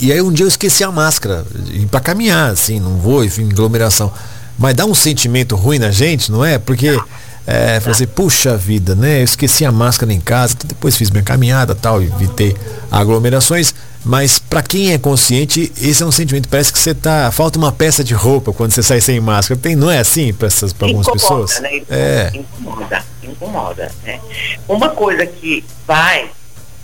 e, 0.00 0.06
e 0.06 0.12
aí 0.12 0.20
um 0.20 0.32
dia 0.32 0.44
eu 0.44 0.48
esqueci 0.48 0.84
a 0.84 0.90
máscara, 0.90 1.44
para 1.90 2.00
caminhar, 2.00 2.50
assim, 2.50 2.78
não 2.78 2.96
vou, 2.98 3.24
enfim, 3.24 3.48
aglomeração. 3.50 4.12
Mas 4.58 4.74
dá 4.74 4.84
um 4.84 4.94
sentimento 4.94 5.56
ruim 5.56 5.78
na 5.78 5.90
gente, 5.90 6.30
não 6.30 6.44
é? 6.44 6.58
Porque 6.58 6.98
é, 7.46 7.78
falei 7.78 7.92
assim, 7.92 8.06
puxa 8.06 8.56
vida, 8.56 8.94
né? 8.94 9.20
Eu 9.20 9.24
esqueci 9.24 9.64
a 9.64 9.72
máscara 9.72 10.12
em 10.12 10.20
casa, 10.20 10.56
depois 10.64 10.96
fiz 10.96 11.10
minha 11.10 11.22
caminhada 11.22 11.74
tal, 11.74 12.02
evitei 12.02 12.56
aglomerações. 12.90 13.74
Mas 14.04 14.38
para 14.38 14.62
quem 14.62 14.92
é 14.92 14.98
consciente, 14.98 15.72
esse 15.80 16.02
é 16.02 16.06
um 16.06 16.12
sentimento. 16.12 16.48
Parece 16.48 16.72
que 16.72 16.78
você 16.78 16.94
tá. 16.94 17.30
Falta 17.30 17.58
uma 17.58 17.72
peça 17.72 18.04
de 18.04 18.12
roupa 18.12 18.52
quando 18.52 18.72
você 18.72 18.82
sai 18.82 19.00
sem 19.00 19.18
máscara. 19.18 19.58
Tem, 19.58 19.74
não 19.74 19.90
é 19.90 19.98
assim 19.98 20.32
para 20.32 20.48
algumas 20.80 21.06
pessoas? 21.10 21.60
Né? 21.60 21.82
É. 21.88 22.30
Incomoda, 22.34 23.04
incomoda. 23.22 23.92
Né? 24.02 24.20
Uma 24.68 24.90
coisa 24.90 25.24
que 25.26 25.64
vai 25.86 26.30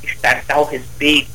estar 0.03 0.43
ao 0.49 0.65
respeito 0.65 1.29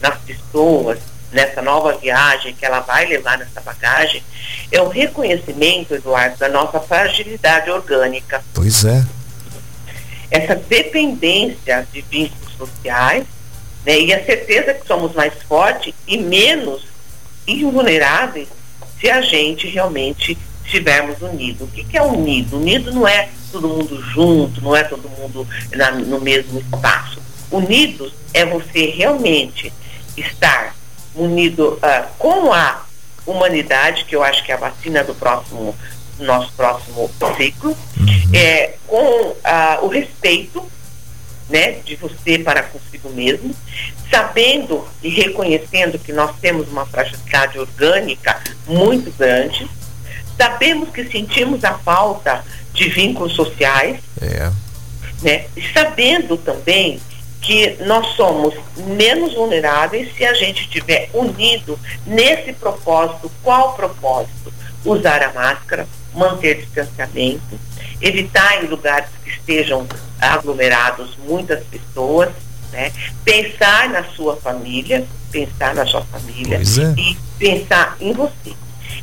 nas 0.00 0.16
pessoas 0.18 0.98
nessa 1.34 1.60
nova 1.60 1.92
viagem 1.98 2.54
que 2.54 2.64
ela 2.64 2.80
vai 2.80 3.06
levar 3.06 3.36
nessa 3.36 3.60
bagagem, 3.60 4.22
é 4.70 4.80
o 4.80 4.88
reconhecimento, 4.88 5.94
Eduardo, 5.94 6.38
da 6.38 6.48
nossa 6.48 6.80
fragilidade 6.80 7.70
orgânica. 7.70 8.42
Pois 8.54 8.84
é. 8.84 9.04
Essa 10.30 10.54
dependência 10.54 11.86
de 11.92 12.00
vínculos 12.02 12.54
sociais, 12.56 13.24
né, 13.84 13.98
e 13.98 14.14
a 14.14 14.24
certeza 14.24 14.72
que 14.72 14.86
somos 14.86 15.12
mais 15.12 15.34
fortes 15.42 15.92
e 16.06 16.16
menos 16.16 16.82
invulneráveis 17.46 18.48
se 18.98 19.10
a 19.10 19.20
gente 19.20 19.66
realmente 19.66 20.38
estivermos 20.64 21.20
unidos. 21.20 21.68
O 21.68 21.70
que, 21.70 21.84
que 21.84 21.98
é 21.98 22.02
unido? 22.02 22.56
Unido 22.56 22.92
não 22.92 23.06
é 23.06 23.28
todo 23.52 23.68
mundo 23.68 24.00
junto, 24.02 24.62
não 24.62 24.74
é 24.74 24.84
todo 24.84 25.08
mundo 25.10 25.46
na, 25.72 25.90
no 25.90 26.20
mesmo 26.20 26.58
espaço. 26.60 27.20
Unidos 27.50 28.14
é 28.32 28.46
você 28.46 28.86
realmente 28.86 29.72
estar 30.16 30.74
unido 31.14 31.74
uh, 31.74 32.08
com 32.18 32.52
a 32.52 32.84
humanidade, 33.26 34.04
que 34.04 34.14
eu 34.14 34.22
acho 34.22 34.44
que 34.44 34.52
é 34.52 34.54
a 34.54 34.58
vacina 34.58 35.02
do 35.02 35.14
próximo 35.14 35.74
nosso 36.18 36.52
próximo 36.52 37.10
ciclo, 37.36 37.70
uhum. 37.70 38.06
é, 38.32 38.74
com 38.86 39.30
uh, 39.30 39.34
o 39.82 39.88
respeito 39.88 40.64
né, 41.48 41.72
de 41.84 41.96
você 41.96 42.38
para 42.38 42.62
consigo 42.62 43.10
mesmo, 43.10 43.54
sabendo 44.10 44.86
e 45.02 45.08
reconhecendo 45.08 45.98
que 45.98 46.12
nós 46.12 46.34
temos 46.40 46.68
uma 46.68 46.86
fragilidade 46.86 47.58
orgânica 47.58 48.40
muito 48.66 49.10
grande, 49.16 49.68
sabemos 50.38 50.90
que 50.90 51.04
sentimos 51.10 51.64
a 51.64 51.74
falta 51.74 52.44
de 52.72 52.88
vínculos 52.88 53.34
sociais, 53.34 53.98
é. 54.20 54.50
né, 55.22 55.46
e 55.56 55.62
sabendo 55.72 56.36
também 56.36 57.00
que 57.44 57.76
nós 57.84 58.16
somos 58.16 58.54
menos 58.76 59.34
vulneráveis 59.34 60.14
se 60.16 60.24
a 60.24 60.32
gente 60.32 60.62
estiver 60.62 61.10
unido 61.12 61.78
nesse 62.06 62.54
propósito. 62.54 63.30
Qual 63.42 63.74
propósito? 63.74 64.52
Usar 64.82 65.22
a 65.22 65.32
máscara, 65.32 65.86
manter 66.14 66.62
distanciamento, 66.62 67.60
evitar 68.00 68.64
em 68.64 68.66
lugares 68.66 69.10
que 69.22 69.30
estejam 69.30 69.86
aglomerados 70.18 71.16
muitas 71.26 71.62
pessoas, 71.64 72.30
né? 72.72 72.90
pensar 73.24 73.90
na 73.90 74.04
sua 74.04 74.36
família, 74.36 75.06
pensar 75.30 75.74
na 75.74 75.86
sua 75.86 76.02
família 76.02 76.56
é. 76.56 77.00
e 77.00 77.16
pensar 77.38 77.96
em 78.00 78.12
você. 78.12 78.52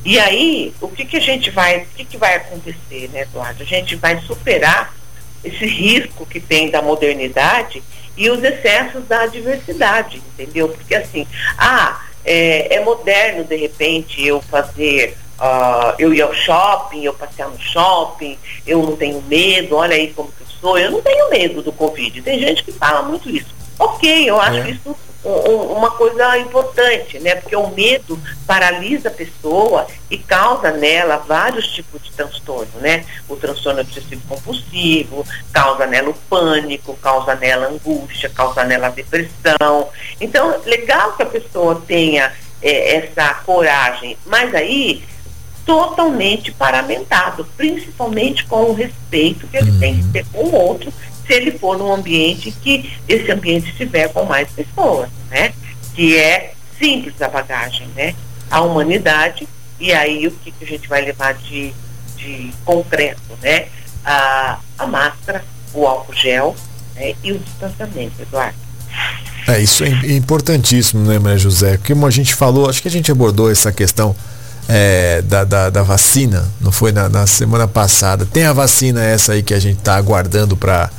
E 0.03 0.17
aí, 0.17 0.73
o 0.81 0.87
que, 0.87 1.05
que 1.05 1.17
a 1.17 1.21
gente 1.21 1.51
vai, 1.51 1.77
o 1.77 1.85
que, 1.95 2.05
que 2.05 2.17
vai 2.17 2.35
acontecer, 2.35 3.07
né, 3.13 3.21
Eduardo? 3.21 3.61
A 3.61 3.65
gente 3.65 3.95
vai 3.95 4.19
superar 4.21 4.95
esse 5.43 5.65
risco 5.65 6.25
que 6.25 6.39
tem 6.39 6.71
da 6.71 6.81
modernidade 6.81 7.83
e 8.21 8.29
os 8.29 8.43
excessos 8.43 9.07
da 9.07 9.25
diversidade, 9.25 10.21
entendeu? 10.33 10.69
Porque 10.69 10.93
assim, 10.93 11.25
ah, 11.57 12.05
é, 12.23 12.75
é 12.75 12.79
moderno 12.85 13.43
de 13.43 13.55
repente 13.55 14.23
eu 14.23 14.39
fazer, 14.43 15.17
uh, 15.39 15.95
eu 15.97 16.13
ir 16.13 16.21
ao 16.21 16.31
shopping, 16.31 17.03
eu 17.03 17.15
passear 17.15 17.49
no 17.49 17.59
shopping, 17.59 18.37
eu 18.67 18.83
não 18.83 18.95
tenho 18.95 19.23
medo, 19.23 19.75
olha 19.75 19.95
aí 19.95 20.13
como 20.13 20.31
que 20.31 20.41
eu 20.41 20.47
sou, 20.61 20.77
eu 20.77 20.91
não 20.91 21.01
tenho 21.01 21.31
medo 21.31 21.63
do 21.63 21.71
Covid. 21.71 22.21
Tem 22.21 22.39
gente 22.39 22.63
que 22.63 22.71
fala 22.71 23.01
muito 23.01 23.27
isso. 23.27 23.55
Ok, 23.79 24.29
eu 24.29 24.39
acho 24.39 24.59
é. 24.59 24.69
isso 24.69 24.95
uma 25.23 25.91
coisa 25.91 26.37
importante, 26.39 27.19
né? 27.19 27.35
Porque 27.35 27.55
o 27.55 27.67
medo 27.67 28.19
paralisa 28.47 29.09
a 29.09 29.11
pessoa 29.11 29.85
e 30.09 30.17
causa 30.17 30.71
nela 30.71 31.17
vários 31.17 31.67
tipos 31.67 32.01
de 32.03 32.11
transtorno, 32.11 32.79
né? 32.79 33.05
O 33.29 33.35
transtorno 33.35 33.81
obsessivo 33.81 34.21
compulsivo, 34.27 35.25
causa 35.53 35.85
nela 35.85 36.09
o 36.09 36.13
pânico, 36.13 36.97
causa 36.97 37.35
nela 37.35 37.67
angústia, 37.67 38.29
causa 38.29 38.63
nela 38.63 38.89
depressão. 38.89 39.89
Então, 40.19 40.59
legal 40.65 41.13
que 41.13 41.23
a 41.23 41.27
pessoa 41.27 41.81
tenha 41.87 42.33
é, 42.61 42.95
essa 42.95 43.33
coragem, 43.45 44.17
mas 44.25 44.53
aí 44.55 45.03
totalmente 45.65 46.51
paramentado, 46.51 47.45
principalmente 47.55 48.45
com 48.45 48.63
o 48.63 48.73
respeito 48.73 49.47
que 49.47 49.57
ele 49.57 49.71
uhum. 49.71 49.79
tem 49.79 49.97
que 49.97 50.07
ter 50.11 50.25
com 50.33 50.39
o 50.39 50.55
outro 50.55 50.91
se 51.31 51.37
ele 51.37 51.51
for 51.57 51.77
num 51.77 51.93
ambiente 51.93 52.51
que 52.51 52.91
esse 53.07 53.31
ambiente 53.31 53.69
estiver 53.69 54.09
com 54.09 54.25
mais 54.25 54.49
pessoas, 54.49 55.09
né? 55.29 55.53
Que 55.95 56.17
é 56.17 56.53
simples 56.77 57.21
a 57.21 57.29
bagagem, 57.29 57.87
né? 57.95 58.13
A 58.49 58.59
humanidade 58.59 59.47
e 59.79 59.93
aí 59.93 60.27
o 60.27 60.31
que, 60.31 60.51
que 60.51 60.65
a 60.65 60.67
gente 60.67 60.89
vai 60.89 61.01
levar 61.01 61.33
de, 61.35 61.73
de 62.17 62.51
concreto, 62.65 63.21
né? 63.41 63.67
A, 64.03 64.59
a 64.77 64.85
máscara, 64.85 65.45
o 65.73 65.87
álcool 65.87 66.13
gel 66.13 66.53
né? 66.95 67.13
e 67.23 67.31
o 67.31 67.39
distanciamento, 67.39 68.21
Eduardo. 68.21 68.57
É, 69.47 69.59
isso 69.59 69.85
é 69.85 69.89
importantíssimo, 70.11 71.07
né, 71.07 71.17
Maria 71.17 71.37
José? 71.37 71.77
Como 71.77 72.05
a 72.05 72.11
gente 72.11 72.35
falou, 72.35 72.69
acho 72.69 72.81
que 72.81 72.89
a 72.89 72.91
gente 72.91 73.09
abordou 73.09 73.49
essa 73.49 73.71
questão 73.71 74.13
é, 74.67 75.21
da, 75.21 75.45
da, 75.45 75.69
da, 75.69 75.81
vacina, 75.81 76.45
não 76.59 76.71
foi 76.71 76.91
na, 76.91 77.07
na, 77.07 77.25
semana 77.25 77.67
passada. 77.67 78.25
Tem 78.25 78.43
a 78.43 78.53
vacina 78.53 79.03
essa 79.03 79.33
aí 79.33 79.41
que 79.41 79.53
a 79.53 79.59
gente 79.59 79.77
está 79.77 79.95
aguardando 79.95 80.57
para 80.57 80.89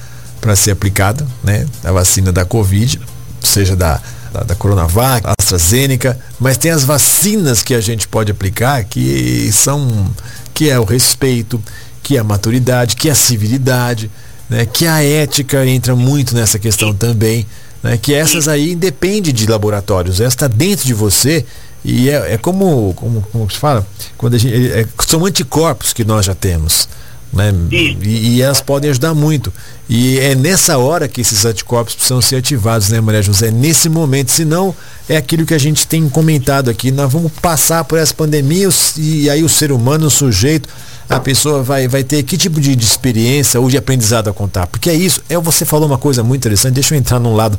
para 0.42 0.54
ser 0.54 0.72
aplicada, 0.72 1.26
né? 1.42 1.66
A 1.82 1.90
vacina 1.90 2.30
da 2.30 2.44
Covid, 2.44 3.00
seja 3.40 3.74
da 3.74 3.98
da, 4.32 4.42
da 4.42 4.54
Coronavac, 4.54 5.26
AstraZeneca, 5.38 6.18
mas 6.40 6.56
tem 6.56 6.70
as 6.70 6.84
vacinas 6.84 7.62
que 7.62 7.74
a 7.74 7.80
gente 7.80 8.08
pode 8.08 8.32
aplicar 8.32 8.82
que 8.84 9.50
são 9.52 10.10
que 10.54 10.70
é 10.70 10.78
o 10.78 10.84
respeito, 10.84 11.62
que 12.02 12.16
é 12.16 12.20
a 12.20 12.24
maturidade, 12.24 12.96
que 12.96 13.08
é 13.08 13.12
a 13.12 13.14
civilidade, 13.14 14.10
né, 14.48 14.66
que 14.66 14.86
a 14.86 15.02
ética 15.02 15.64
entra 15.66 15.94
muito 15.94 16.34
nessa 16.34 16.58
questão 16.58 16.94
também, 16.94 17.46
né, 17.82 17.96
que 17.96 18.14
essas 18.14 18.48
aí 18.48 18.72
independe 18.72 19.32
de 19.32 19.46
laboratórios, 19.46 20.20
essa 20.20 20.28
está 20.28 20.48
dentro 20.48 20.86
de 20.86 20.94
você 20.94 21.44
e 21.84 22.08
é, 22.08 22.34
é 22.34 22.38
como, 22.38 22.94
como, 22.94 23.22
como 23.32 23.50
se 23.50 23.58
fala, 23.58 23.86
quando 24.16 24.34
a 24.34 24.38
gente, 24.38 24.54
é, 24.72 24.86
são 25.06 25.24
anticorpos 25.26 25.92
que 25.92 26.04
nós 26.04 26.24
já 26.24 26.34
temos. 26.34 26.88
Né? 27.32 27.50
E, 27.70 28.36
e, 28.36 28.42
elas 28.42 28.60
podem 28.60 28.90
ajudar 28.90 29.14
muito. 29.14 29.50
E 29.88 30.18
é 30.18 30.34
nessa 30.34 30.76
hora 30.76 31.08
que 31.08 31.22
esses 31.22 31.46
anticorpos 31.46 31.94
precisam 31.94 32.20
ser 32.20 32.36
ativados, 32.36 32.90
né, 32.90 33.00
Maria 33.00 33.22
José? 33.22 33.50
Nesse 33.50 33.88
momento, 33.88 34.30
senão 34.30 34.74
é 35.08 35.16
aquilo 35.16 35.46
que 35.46 35.54
a 35.54 35.58
gente 35.58 35.86
tem 35.86 36.06
comentado 36.10 36.68
aqui. 36.68 36.90
Nós 36.90 37.10
vamos 37.10 37.32
passar 37.40 37.84
por 37.84 37.98
essa 37.98 38.12
pandemia 38.12 38.68
e 38.98 39.30
aí 39.30 39.42
o 39.42 39.48
ser 39.48 39.72
humano, 39.72 40.06
o 40.06 40.10
sujeito, 40.10 40.68
a 41.08 41.18
pessoa 41.18 41.62
vai, 41.62 41.88
vai 41.88 42.04
ter 42.04 42.22
que 42.22 42.36
tipo 42.36 42.60
de, 42.60 42.76
de 42.76 42.84
experiência 42.84 43.58
ou 43.58 43.68
de 43.68 43.78
aprendizado 43.78 44.28
a 44.28 44.32
contar? 44.32 44.66
Porque 44.66 44.90
é 44.90 44.94
isso. 44.94 45.22
É, 45.28 45.38
você 45.38 45.64
falou 45.64 45.86
uma 45.86 45.98
coisa 45.98 46.22
muito 46.22 46.42
interessante, 46.42 46.74
deixa 46.74 46.94
eu 46.94 46.98
entrar 46.98 47.18
num 47.18 47.34
lado 47.34 47.58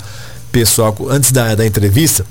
pessoal. 0.51 0.95
Antes 1.09 1.31
da, 1.31 1.55
da 1.55 1.65
entrevista, 1.65 2.23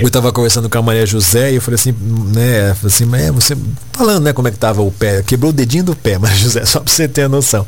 eu 0.00 0.06
estava 0.06 0.32
conversando 0.32 0.68
com 0.68 0.78
a 0.78 0.82
Maria 0.82 1.06
José 1.06 1.52
e 1.52 1.56
eu 1.56 1.60
falei 1.60 1.76
assim, 1.76 1.94
né, 2.34 2.74
assim, 2.84 3.04
mas 3.04 3.30
você 3.30 3.56
falando, 3.92 4.24
né, 4.24 4.32
como 4.32 4.48
é 4.48 4.50
que 4.50 4.58
tava 4.58 4.82
o 4.82 4.90
pé, 4.90 5.22
quebrou 5.22 5.50
o 5.50 5.52
dedinho 5.52 5.84
do 5.84 5.96
pé, 5.96 6.18
Maria 6.18 6.36
José, 6.36 6.64
só 6.64 6.80
para 6.80 6.92
você 6.92 7.06
ter 7.06 7.22
a 7.22 7.28
noção. 7.28 7.66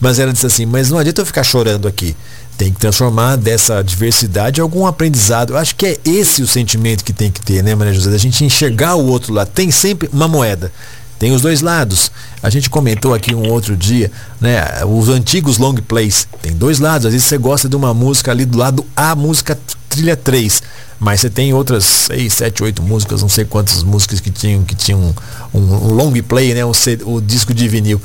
Mas 0.00 0.18
ela 0.18 0.32
disse 0.32 0.46
assim, 0.46 0.66
mas 0.66 0.90
não 0.90 0.98
adianta 0.98 1.22
eu 1.22 1.26
ficar 1.26 1.42
chorando 1.42 1.88
aqui. 1.88 2.14
Tem 2.58 2.72
que 2.72 2.78
transformar 2.78 3.36
dessa 3.36 3.82
diversidade 3.82 4.60
em 4.60 4.62
algum 4.62 4.86
aprendizado. 4.86 5.54
Eu 5.54 5.56
acho 5.56 5.74
que 5.74 5.86
é 5.86 5.98
esse 6.04 6.42
o 6.42 6.46
sentimento 6.46 7.04
que 7.04 7.12
tem 7.12 7.30
que 7.30 7.40
ter, 7.40 7.62
né, 7.62 7.74
Maria 7.74 7.94
José? 7.94 8.14
A 8.14 8.18
gente 8.18 8.44
enxergar 8.44 8.94
o 8.94 9.06
outro 9.06 9.32
lado. 9.32 9.48
Tem 9.48 9.70
sempre 9.70 10.08
uma 10.12 10.28
moeda. 10.28 10.70
Tem 11.18 11.32
os 11.32 11.42
dois 11.42 11.62
lados. 11.62 12.12
A 12.42 12.50
gente 12.50 12.68
comentou 12.68 13.14
aqui 13.14 13.34
um 13.34 13.50
outro 13.50 13.76
dia, 13.76 14.10
né? 14.40 14.62
Os 14.84 15.08
antigos 15.08 15.58
long 15.58 15.74
plays. 15.74 16.28
Tem 16.42 16.52
dois 16.52 16.80
lados. 16.80 17.06
Às 17.06 17.12
vezes 17.12 17.26
você 17.26 17.38
gosta 17.38 17.68
de 17.68 17.74
uma 17.74 17.94
música 17.94 18.30
ali 18.30 18.44
do 18.44 18.58
lado 18.58 18.84
A, 18.94 19.14
música 19.14 19.58
trilha 19.94 20.16
3. 20.16 20.62
Mas 20.98 21.20
você 21.20 21.30
tem 21.30 21.52
outras 21.52 21.84
6, 21.84 22.32
7, 22.32 22.62
8 22.62 22.82
músicas, 22.82 23.22
não 23.22 23.28
sei 23.28 23.44
quantas 23.44 23.82
músicas 23.82 24.20
que 24.20 24.30
tinham, 24.30 24.64
que 24.64 24.74
tinham 24.74 25.14
um, 25.52 25.58
um, 25.58 25.92
long 25.92 26.12
play, 26.22 26.54
né? 26.54 26.64
O, 26.64 26.72
o 27.06 27.20
disco 27.20 27.52
de 27.52 27.68
vinil. 27.68 28.00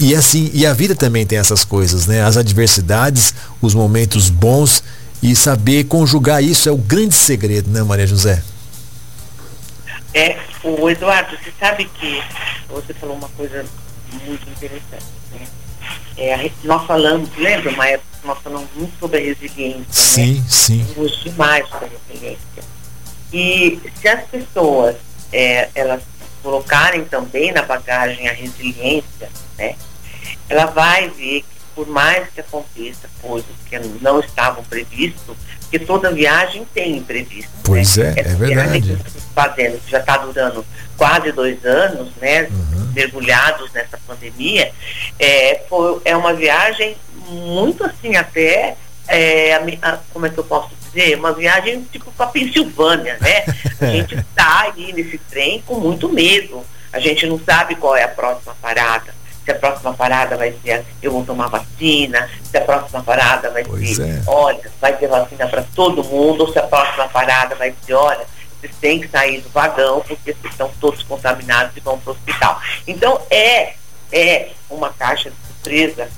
E 0.00 0.14
assim, 0.14 0.50
e 0.52 0.66
a 0.66 0.72
vida 0.72 0.94
também 0.94 1.26
tem 1.26 1.38
essas 1.38 1.64
coisas, 1.64 2.06
né? 2.06 2.22
As 2.22 2.36
adversidades, 2.36 3.34
os 3.60 3.74
momentos 3.74 4.28
bons 4.30 4.82
e 5.22 5.34
saber 5.34 5.84
conjugar 5.84 6.42
isso 6.42 6.68
é 6.68 6.72
o 6.72 6.76
grande 6.76 7.14
segredo, 7.14 7.70
né, 7.70 7.82
Maria 7.82 8.06
José? 8.06 8.42
É, 10.12 10.38
o 10.62 10.88
Eduardo, 10.88 11.36
você 11.36 11.52
sabe 11.58 11.84
que 11.98 12.22
você 12.68 12.94
falou 12.94 13.16
uma 13.16 13.28
coisa 13.30 13.64
muito 14.24 14.48
interessante. 14.50 15.04
Né? 15.32 15.46
É, 16.18 16.50
nós 16.64 16.86
falamos, 16.86 17.28
lembra 17.36 17.70
uma 17.70 17.86
época 17.86 18.08
que 18.20 18.26
nós 18.26 18.38
falamos 18.38 18.68
muito 18.74 18.98
sobre 18.98 19.18
a 19.18 19.20
resiliência? 19.20 19.84
Sim, 19.90 20.34
né? 20.34 20.44
sim. 20.48 20.86
Falamos 20.94 21.22
demais 21.22 21.68
sobre 21.68 21.86
a 21.86 21.88
resiliência. 21.88 22.62
E 23.32 23.80
se 24.00 24.08
as 24.08 24.24
pessoas 24.24 24.96
é, 25.32 25.68
elas 25.74 26.02
colocarem 26.42 27.04
também 27.04 27.52
na 27.52 27.62
bagagem 27.62 28.28
a 28.28 28.32
resiliência, 28.32 29.28
né, 29.58 29.74
ela 30.48 30.66
vai 30.66 31.08
ver 31.10 31.42
que 31.42 31.56
por 31.74 31.86
mais 31.88 32.28
que 32.30 32.40
aconteça 32.40 33.10
coisas 33.20 33.50
que 33.68 33.78
não 34.00 34.20
estavam 34.20 34.64
previstas, 34.64 35.36
que 35.70 35.78
toda 35.78 36.12
viagem 36.12 36.66
tem 36.72 36.96
imprevisto. 36.96 37.50
Pois 37.64 37.96
né? 37.96 38.14
é, 38.16 38.20
Essa 38.20 38.30
é 38.30 38.34
verdade. 38.34 38.98
Fazendo, 39.34 39.78
que 39.84 39.90
já 39.90 39.98
está 39.98 40.16
durando 40.16 40.64
quase 40.96 41.32
dois 41.32 41.64
anos, 41.64 42.10
né? 42.20 42.44
Uhum. 42.44 42.92
Mergulhados 42.94 43.70
nessa 43.72 43.98
pandemia, 44.06 44.72
é, 45.18 45.62
foi, 45.68 46.00
é 46.04 46.16
uma 46.16 46.32
viagem 46.32 46.96
muito 47.28 47.84
assim 47.84 48.16
até 48.16 48.76
é, 49.08 49.54
a, 49.54 49.60
a, 49.82 49.98
como 50.12 50.26
é 50.26 50.30
que 50.30 50.38
eu 50.38 50.44
posso 50.44 50.70
dizer, 50.80 51.18
uma 51.18 51.32
viagem 51.32 51.86
tipo 51.92 52.10
para 52.12 52.26
Pensilvânia, 52.26 53.18
né? 53.20 53.44
A 53.80 53.86
gente 53.86 54.14
está 54.14 54.62
aí 54.62 54.92
nesse 54.92 55.18
trem 55.18 55.62
com 55.66 55.78
muito 55.78 56.08
medo. 56.08 56.64
A 56.92 56.98
gente 56.98 57.26
não 57.26 57.38
sabe 57.38 57.74
qual 57.74 57.94
é 57.94 58.04
a 58.04 58.08
próxima 58.08 58.56
parada 58.62 59.14
se 59.46 59.52
a 59.52 59.54
próxima 59.54 59.94
parada 59.94 60.36
vai 60.36 60.52
ser 60.60 60.84
eu 61.00 61.12
vou 61.12 61.24
tomar 61.24 61.46
vacina, 61.46 62.28
se 62.42 62.58
a 62.58 62.60
próxima 62.62 63.00
parada 63.02 63.48
vai 63.50 63.64
pois 63.64 63.94
ser, 63.94 64.02
é. 64.02 64.22
olha, 64.26 64.72
vai 64.80 64.96
ter 64.96 65.06
vacina 65.06 65.46
para 65.46 65.62
todo 65.74 66.02
mundo, 66.02 66.40
ou 66.40 66.52
se 66.52 66.58
a 66.58 66.64
próxima 66.64 67.08
parada 67.08 67.54
vai 67.54 67.72
ser, 67.86 67.94
olha, 67.94 68.26
vocês 68.60 68.74
têm 68.80 69.00
que 69.00 69.08
sair 69.08 69.40
do 69.40 69.48
vagão 69.50 70.00
porque 70.00 70.34
vocês 70.34 70.52
estão 70.52 70.68
todos 70.80 71.02
contaminados 71.04 71.76
e 71.76 71.80
vão 71.80 71.96
para 71.96 72.10
o 72.10 72.14
hospital. 72.14 72.60
Então 72.88 73.22
é, 73.30 73.74
é 74.10 74.50
uma 74.68 74.92
caixa 74.92 75.30
de 75.30 75.36
surpresa 75.46 76.08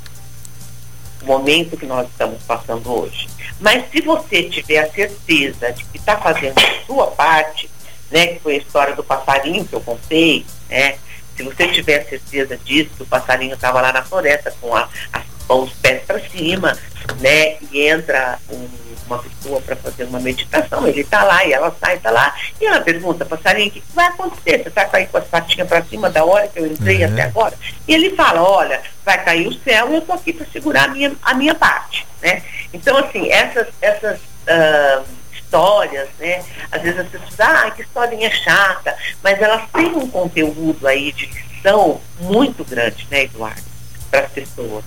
o 1.20 1.26
momento 1.26 1.76
que 1.76 1.84
nós 1.84 2.08
estamos 2.08 2.42
passando 2.44 2.90
hoje. 2.90 3.28
Mas 3.60 3.90
se 3.90 4.00
você 4.00 4.44
tiver 4.44 4.78
a 4.78 4.90
certeza 4.90 5.72
de 5.72 5.84
que 5.84 5.98
está 5.98 6.16
fazendo 6.16 6.58
a 6.58 6.86
sua 6.86 7.08
parte, 7.08 7.68
né, 8.10 8.28
que 8.28 8.40
foi 8.40 8.54
a 8.54 8.58
história 8.58 8.94
do 8.94 9.04
passarinho 9.04 9.64
que 9.64 9.74
eu 9.74 9.80
contei, 9.80 10.46
né, 10.70 10.96
se 11.38 11.44
você 11.44 11.68
tiver 11.68 12.04
certeza 12.04 12.56
disso, 12.64 12.90
que 12.96 13.02
o 13.04 13.06
passarinho 13.06 13.54
estava 13.54 13.80
lá 13.80 13.92
na 13.92 14.02
floresta 14.02 14.52
com, 14.60 14.74
a, 14.74 14.88
a, 15.12 15.22
com 15.46 15.62
os 15.62 15.72
pés 15.74 16.02
para 16.04 16.18
cima, 16.18 16.76
né? 17.20 17.58
E 17.70 17.86
entra 17.86 18.40
um, 18.50 18.68
uma 19.06 19.20
pessoa 19.20 19.60
para 19.60 19.76
fazer 19.76 20.02
uma 20.04 20.18
meditação, 20.18 20.84
ele 20.88 21.02
está 21.02 21.22
lá 21.22 21.44
e 21.44 21.52
ela 21.52 21.74
sai, 21.80 21.94
está 21.94 22.10
lá, 22.10 22.34
e 22.60 22.66
ela 22.66 22.80
pergunta, 22.80 23.24
passarinho, 23.24 23.68
o 23.68 23.70
que 23.70 23.82
vai 23.94 24.06
acontecer? 24.08 24.64
Você 24.64 24.68
está 24.68 24.84
com 24.84 25.16
as 25.16 25.24
patinhas 25.28 25.68
para 25.68 25.84
cima 25.84 26.10
da 26.10 26.24
hora 26.24 26.48
que 26.48 26.58
eu 26.58 26.66
entrei 26.66 27.04
uhum. 27.04 27.12
até 27.12 27.22
agora? 27.22 27.54
E 27.86 27.94
ele 27.94 28.16
fala, 28.16 28.42
olha, 28.42 28.82
vai 29.04 29.24
cair 29.24 29.46
o 29.46 29.54
céu 29.62 29.90
e 29.90 29.94
eu 29.94 30.00
estou 30.00 30.16
aqui 30.16 30.32
para 30.32 30.46
segurar 30.46 30.86
a 30.86 30.88
minha, 30.88 31.14
a 31.22 31.34
minha 31.34 31.54
parte, 31.54 32.04
né? 32.20 32.42
Então, 32.72 32.96
assim, 32.98 33.30
essas, 33.30 33.68
essas 33.80 34.18
uh, 34.18 35.17
histórias, 35.48 36.08
né? 36.20 36.44
Às 36.70 36.82
vezes 36.82 37.00
as 37.00 37.08
pessoas, 37.08 37.40
ah, 37.40 37.70
que 37.70 37.82
historinha 37.82 38.30
chata, 38.30 38.94
mas 39.22 39.40
elas 39.40 39.62
têm 39.72 39.96
um 39.96 40.08
conteúdo 40.08 40.86
aí 40.86 41.10
de 41.12 41.26
lição 41.26 42.00
muito 42.20 42.64
grande, 42.64 43.06
né, 43.10 43.24
Eduardo, 43.24 43.62
para 44.10 44.20
as 44.20 44.30
pessoas. 44.30 44.84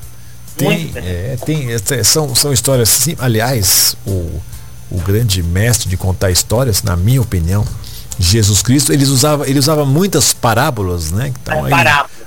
Tem, 0.56 0.91
é, 0.95 1.38
tem 1.43 2.04
são, 2.04 2.36
são 2.36 2.54
histórias, 2.54 2.89
sim, 2.89 3.15
aliás, 3.19 3.95
o, 4.06 4.41
o 4.91 5.00
grande 5.00 5.41
mestre 5.41 5.89
de 5.89 5.97
contar 5.97 6.30
histórias, 6.30 6.84
na 6.84 6.95
minha 6.95 7.21
opinião, 7.21 7.65
Jesus 8.19 8.62
Cristo, 8.62 8.93
ele 8.93 9.04
usava, 9.04 9.50
ele 9.50 9.58
usava 9.58 9.86
muitas 9.86 10.34
parábolas, 10.34 11.12
né? 11.12 11.32
Que 11.32 11.39
estão 11.39 11.65
aí 11.65 11.71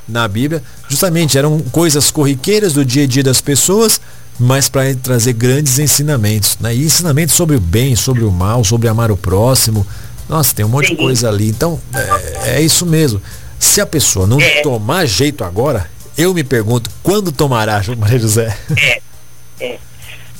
na 0.08 0.26
Bíblia. 0.26 0.62
Justamente, 0.88 1.38
eram 1.38 1.60
coisas 1.70 2.10
corriqueiras 2.10 2.72
do 2.72 2.84
dia 2.84 3.04
a 3.04 3.06
dia 3.06 3.22
das 3.22 3.40
pessoas, 3.40 4.00
mas 4.38 4.68
para 4.68 4.94
trazer 4.96 5.32
grandes 5.32 5.78
ensinamentos, 5.78 6.58
né? 6.58 6.74
E 6.74 6.84
ensinamentos 6.84 7.34
sobre 7.34 7.56
o 7.56 7.60
bem, 7.60 7.94
sobre 7.94 8.24
o 8.24 8.30
mal, 8.30 8.64
sobre 8.64 8.88
amar 8.88 9.10
o 9.10 9.16
próximo. 9.16 9.86
Nossa, 10.28 10.54
tem 10.54 10.64
um 10.64 10.68
monte 10.68 10.88
Sim. 10.88 10.94
de 10.94 11.02
coisa 11.02 11.28
ali. 11.28 11.48
Então, 11.48 11.80
é, 11.94 12.56
é, 12.56 12.60
isso 12.60 12.84
mesmo. 12.86 13.20
Se 13.58 13.80
a 13.80 13.86
pessoa 13.86 14.26
não 14.26 14.40
é. 14.40 14.62
tomar 14.62 15.06
jeito 15.06 15.44
agora, 15.44 15.88
eu 16.16 16.34
me 16.34 16.42
pergunto, 16.42 16.90
quando 17.02 17.30
tomará, 17.30 17.82
Maria 17.96 18.18
José? 18.18 18.56
É, 18.76 19.00
é. 19.60 19.78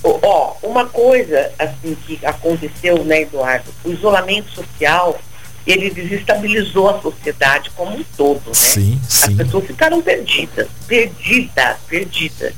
Ó, 0.03 0.55
uma 0.63 0.87
coisa 0.87 1.51
assim 1.59 1.97
que 2.07 2.19
aconteceu, 2.25 3.05
né, 3.05 3.23
Eduardo? 3.23 3.71
O 3.85 3.91
isolamento 3.91 4.51
social, 4.51 5.19
ele 5.67 5.91
desestabilizou 5.91 6.91
a 6.91 7.01
sociedade 7.01 7.71
como 7.75 7.97
um 7.97 8.05
todo, 8.17 8.43
né? 8.47 8.55
Sim, 8.55 9.01
sim. 9.09 9.31
As 9.31 9.35
pessoas 9.35 9.67
ficaram 9.67 10.03
perdidas, 10.03 10.69
perdidas, 10.87 11.77
perdidas. 11.89 12.53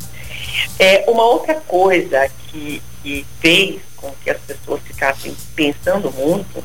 É, 0.79 1.05
uma 1.09 1.25
outra 1.25 1.55
coisa 1.55 2.29
que, 2.49 2.83
que 3.03 3.27
fez 3.41 3.81
com 3.97 4.13
que 4.23 4.31
as 4.31 4.39
pessoas 4.39 4.81
ficassem 4.83 5.35
pensando 5.55 6.11
muito 6.13 6.63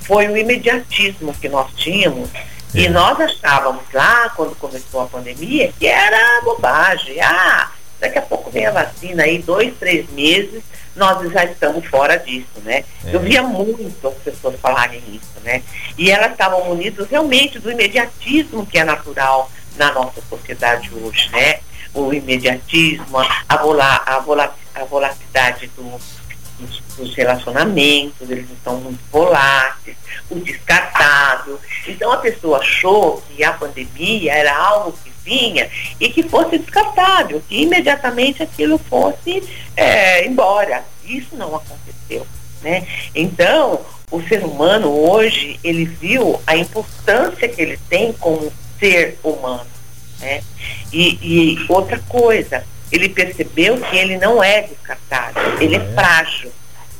foi 0.00 0.28
o 0.28 0.36
imediatismo 0.36 1.34
que 1.34 1.48
nós 1.48 1.70
tínhamos. 1.76 2.28
É. 2.34 2.46
E 2.74 2.88
nós 2.88 3.18
achávamos 3.20 3.84
lá, 3.92 4.30
quando 4.30 4.56
começou 4.56 5.02
a 5.02 5.06
pandemia, 5.06 5.72
que 5.78 5.86
era 5.86 6.40
bobagem. 6.42 7.20
Ah, 7.20 7.70
daqui 8.00 8.18
a 8.18 8.22
pouco 8.22 8.50
vem 8.50 8.66
a 8.66 8.72
vacina 8.72 9.24
aí, 9.24 9.38
dois, 9.38 9.74
três 9.78 10.08
meses, 10.10 10.62
nós 10.96 11.30
já 11.32 11.44
estamos 11.44 11.84
fora 11.86 12.16
disso, 12.16 12.60
né? 12.64 12.84
É. 13.04 13.14
Eu 13.14 13.20
via 13.20 13.42
muito 13.42 14.08
as 14.08 14.14
pessoas 14.14 14.58
falarem 14.60 15.02
isso, 15.08 15.40
né? 15.44 15.62
E 15.96 16.10
elas 16.10 16.32
estavam 16.32 16.64
munidas 16.64 17.08
realmente 17.08 17.58
do 17.58 17.70
imediatismo 17.70 18.66
que 18.66 18.78
é 18.78 18.84
natural 18.84 19.50
na 19.76 19.92
nossa 19.92 20.20
sociedade 20.28 20.90
hoje, 20.92 21.28
né? 21.30 21.60
O 21.94 22.12
imediatismo, 22.12 23.18
a, 23.48 23.56
vola, 23.56 24.02
a, 24.06 24.18
vola, 24.20 24.54
a 24.74 24.84
volatilidade 24.84 25.66
do, 25.76 26.00
dos, 26.58 26.82
dos, 26.96 27.14
relacionamentos, 27.14 28.30
eles 28.30 28.50
estão 28.50 28.76
muito 28.76 29.00
voláteis, 29.10 29.96
o 30.30 30.36
descartável. 30.36 31.58
Então 31.86 32.12
a 32.12 32.18
pessoa 32.18 32.58
achou 32.58 33.22
que 33.28 33.42
a 33.42 33.52
pandemia 33.52 34.32
era 34.32 34.56
algo 34.56 34.92
que 35.02 35.10
vinha 35.24 35.68
e 35.98 36.08
que 36.08 36.22
fosse 36.22 36.58
descartável, 36.58 37.42
que 37.48 37.62
imediatamente 37.62 38.42
aquilo 38.42 38.78
fosse 38.78 39.42
é, 39.76 40.26
embora. 40.26 40.84
Isso 41.04 41.34
não 41.36 41.56
aconteceu. 41.56 42.26
né? 42.62 42.86
Então, 43.14 43.80
o 44.10 44.20
ser 44.22 44.44
humano 44.44 44.88
hoje, 44.88 45.58
ele 45.62 45.84
viu 45.84 46.40
a 46.46 46.56
importância 46.56 47.48
que 47.48 47.60
ele 47.62 47.78
tem 47.88 48.12
como 48.12 48.52
ser 48.78 49.18
humano, 49.22 49.66
né? 50.20 50.42
E, 50.92 51.18
e 51.22 51.66
outra 51.68 51.98
coisa, 52.08 52.64
ele 52.90 53.08
percebeu 53.08 53.80
que 53.80 53.96
ele 53.96 54.16
não 54.18 54.42
é 54.42 54.62
descartável, 54.62 55.60
ele 55.60 55.76
é, 55.76 55.78
é 55.78 55.92
frágil, 55.92 56.52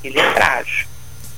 ele 0.02 0.18
é 0.18 0.32
frágil, 0.32 0.86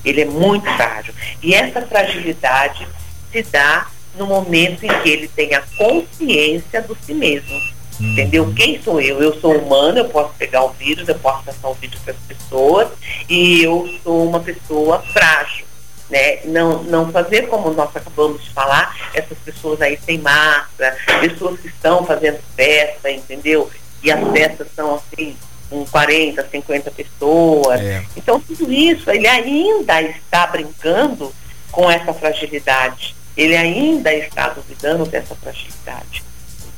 ele 0.03 0.21
é 0.21 0.25
muito 0.25 0.65
frágil. 0.75 1.13
E 1.41 1.53
essa 1.53 1.81
fragilidade 1.81 2.87
se 3.31 3.43
dá 3.43 3.87
no 4.15 4.27
momento 4.27 4.83
em 4.83 5.01
que 5.01 5.09
ele 5.09 5.27
tem 5.27 5.53
a 5.55 5.63
consciência 5.77 6.81
do 6.81 6.95
si 7.05 7.13
mesmo. 7.13 7.55
Uhum. 7.99 8.11
Entendeu? 8.11 8.53
Quem 8.55 8.81
sou 8.81 8.99
eu? 9.01 9.21
Eu 9.21 9.39
sou 9.39 9.57
humano, 9.57 9.99
eu 9.99 10.09
posso 10.09 10.33
pegar 10.35 10.63
o 10.63 10.73
vírus, 10.73 11.07
eu 11.07 11.15
posso 11.15 11.43
passar 11.43 11.69
o 11.69 11.73
vírus 11.75 11.99
para 11.99 12.13
as 12.13 12.19
pessoas 12.19 12.87
e 13.29 13.63
eu 13.63 13.89
sou 14.03 14.27
uma 14.27 14.39
pessoa 14.39 14.99
frágil. 15.13 15.62
Né? 16.09 16.41
Não, 16.45 16.83
não 16.83 17.11
fazer 17.11 17.47
como 17.47 17.71
nós 17.71 17.95
acabamos 17.95 18.43
de 18.43 18.49
falar, 18.51 18.95
essas 19.13 19.37
pessoas 19.39 19.81
aí 19.81 19.97
sem 20.05 20.17
máscara, 20.19 20.97
pessoas 21.21 21.59
que 21.59 21.67
estão 21.67 22.05
fazendo 22.05 22.39
festa, 22.55 23.09
entendeu? 23.09 23.69
E 24.03 24.11
as 24.11 24.19
festas 24.31 24.67
são 24.75 24.95
assim, 24.95 25.35
com 25.69 25.85
40, 25.85 26.47
50 26.49 26.91
pessoas. 26.91 27.81
É. 27.81 28.05
Então 28.15 28.39
tudo 28.39 28.71
isso, 28.71 29.09
ele 29.09 29.27
ainda 29.27 30.01
está 30.01 30.45
brincando 30.47 31.33
com 31.71 31.89
essa 31.89 32.13
fragilidade. 32.13 33.15
Ele 33.35 33.55
ainda 33.55 34.13
está 34.13 34.49
duvidando 34.49 35.05
dessa 35.05 35.33
fragilidade. 35.35 36.23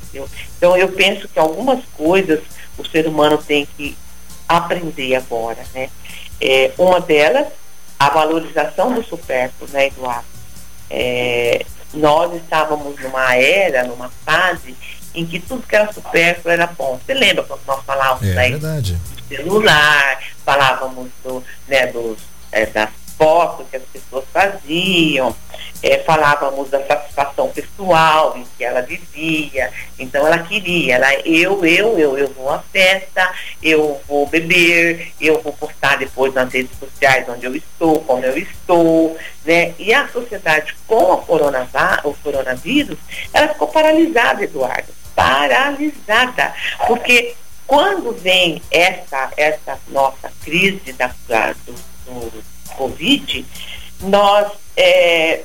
Entendeu? 0.03 0.29
Então 0.57 0.77
eu 0.77 0.87
penso 0.89 1.27
que 1.27 1.37
algumas 1.37 1.83
coisas 1.97 2.39
o 2.77 2.85
ser 2.85 3.07
humano 3.07 3.37
tem 3.37 3.67
que 3.77 3.97
aprender 4.47 5.15
agora, 5.15 5.63
né? 5.73 5.89
É, 6.39 6.71
uma 6.77 6.99
delas, 6.99 7.47
a 7.99 8.09
valorização 8.09 8.93
do 8.93 9.03
supérfluo, 9.03 9.69
né, 9.71 9.87
Eduardo? 9.87 10.25
É, 10.89 11.65
nós 11.93 12.33
estávamos 12.35 12.99
numa 12.99 13.35
era, 13.35 13.83
numa 13.83 14.09
fase 14.25 14.75
em 15.13 15.25
que 15.25 15.39
tudo 15.39 15.65
que 15.65 15.75
era 15.75 15.91
supérfluo 15.91 16.51
era 16.51 16.67
bom. 16.67 16.99
Você 17.03 17.13
lembra 17.13 17.43
quando 17.43 17.61
nós 17.65 17.83
falávamos 17.85 18.27
é, 18.27 18.49
do 18.51 18.99
celular, 19.27 20.23
falávamos 20.43 21.09
do, 21.23 21.43
né, 21.67 21.87
dos, 21.87 22.17
é, 22.51 22.65
das 22.65 22.89
fotos 23.17 23.65
que 23.69 23.77
as 23.77 23.83
pessoas 23.83 24.25
faziam, 24.31 25.35
é, 25.83 25.99
falávamos 25.99 26.69
da 26.69 26.83
satisfação 26.85 27.49
pessoal 27.49 28.37
em 28.37 28.45
que 28.57 28.63
ela 28.63 28.81
vivia, 28.81 29.71
então 29.99 30.25
ela 30.25 30.39
queria, 30.39 30.95
ela, 30.95 31.13
eu, 31.25 31.63
eu, 31.65 31.99
eu, 31.99 32.17
eu 32.17 32.33
vou 32.33 32.49
à 32.49 32.59
festa, 32.59 33.31
eu 33.61 34.01
vou 34.07 34.25
beber, 34.27 35.13
eu 35.19 35.41
vou 35.41 35.53
postar 35.53 35.97
depois 35.97 36.33
nas 36.33 36.51
redes 36.51 36.77
sociais 36.77 37.27
onde 37.29 37.45
eu 37.45 37.55
estou, 37.55 38.01
como 38.01 38.23
eu 38.23 38.37
estou, 38.37 39.17
né? 39.45 39.73
E 39.77 39.93
a 39.93 40.07
sociedade 40.07 40.75
com 40.87 41.13
a 41.13 41.17
corona, 41.17 41.67
o 42.03 42.13
coronavírus, 42.15 42.97
ela 43.33 43.49
ficou 43.49 43.67
paralisada, 43.67 44.43
Eduardo, 44.43 44.91
paralisada, 45.15 46.53
porque 46.87 47.35
quando 47.67 48.11
vem 48.11 48.61
essa, 48.71 49.31
essa 49.37 49.79
nossa 49.87 50.31
crise 50.43 50.93
da, 50.93 51.13
do, 51.65 51.73
do 52.05 52.43
Covid, 52.75 53.45
nós 54.01 54.51
é, 54.77 55.43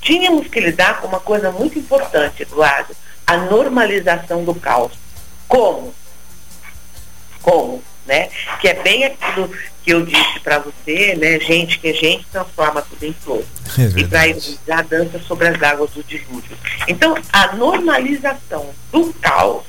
tínhamos 0.00 0.48
que 0.48 0.60
lidar 0.60 1.00
com 1.00 1.08
uma 1.08 1.20
coisa 1.20 1.50
muito 1.50 1.78
importante, 1.78 2.42
Eduardo, 2.42 2.94
a 3.26 3.36
normalização 3.36 4.44
do 4.44 4.54
caos. 4.54 4.92
Como? 5.48 5.94
Como? 7.42 7.82
Né? 8.06 8.28
Que 8.60 8.68
é 8.68 8.74
bem 8.82 9.04
aquilo 9.04 9.50
que 9.82 9.92
eu 9.92 10.04
disse 10.04 10.40
para 10.40 10.58
você, 10.58 11.14
né? 11.14 11.38
Gente 11.40 11.78
que 11.78 11.88
a 11.88 11.92
gente 11.92 12.24
transforma 12.26 12.82
tudo 12.82 13.04
em 13.04 13.12
flor. 13.12 13.44
É 13.78 14.00
e 14.00 14.58
para 14.64 14.78
a 14.78 14.82
dança 14.82 15.18
sobre 15.20 15.48
as 15.48 15.62
águas 15.62 15.90
do 15.90 16.02
dilúvio. 16.02 16.56
Então, 16.88 17.16
a 17.32 17.54
normalização 17.54 18.70
do 18.90 19.12
caos 19.14 19.64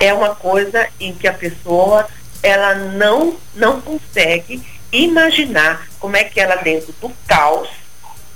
é 0.00 0.12
uma 0.14 0.34
coisa 0.34 0.88
em 0.98 1.14
que 1.14 1.26
a 1.26 1.32
pessoa 1.32 2.06
ela 2.42 2.74
não 2.74 3.36
não 3.54 3.80
consegue 3.80 4.62
imaginar 4.92 5.86
como 5.98 6.16
é 6.16 6.24
que 6.24 6.40
ela, 6.40 6.56
dentro 6.56 6.92
do 7.00 7.10
caos, 7.26 7.68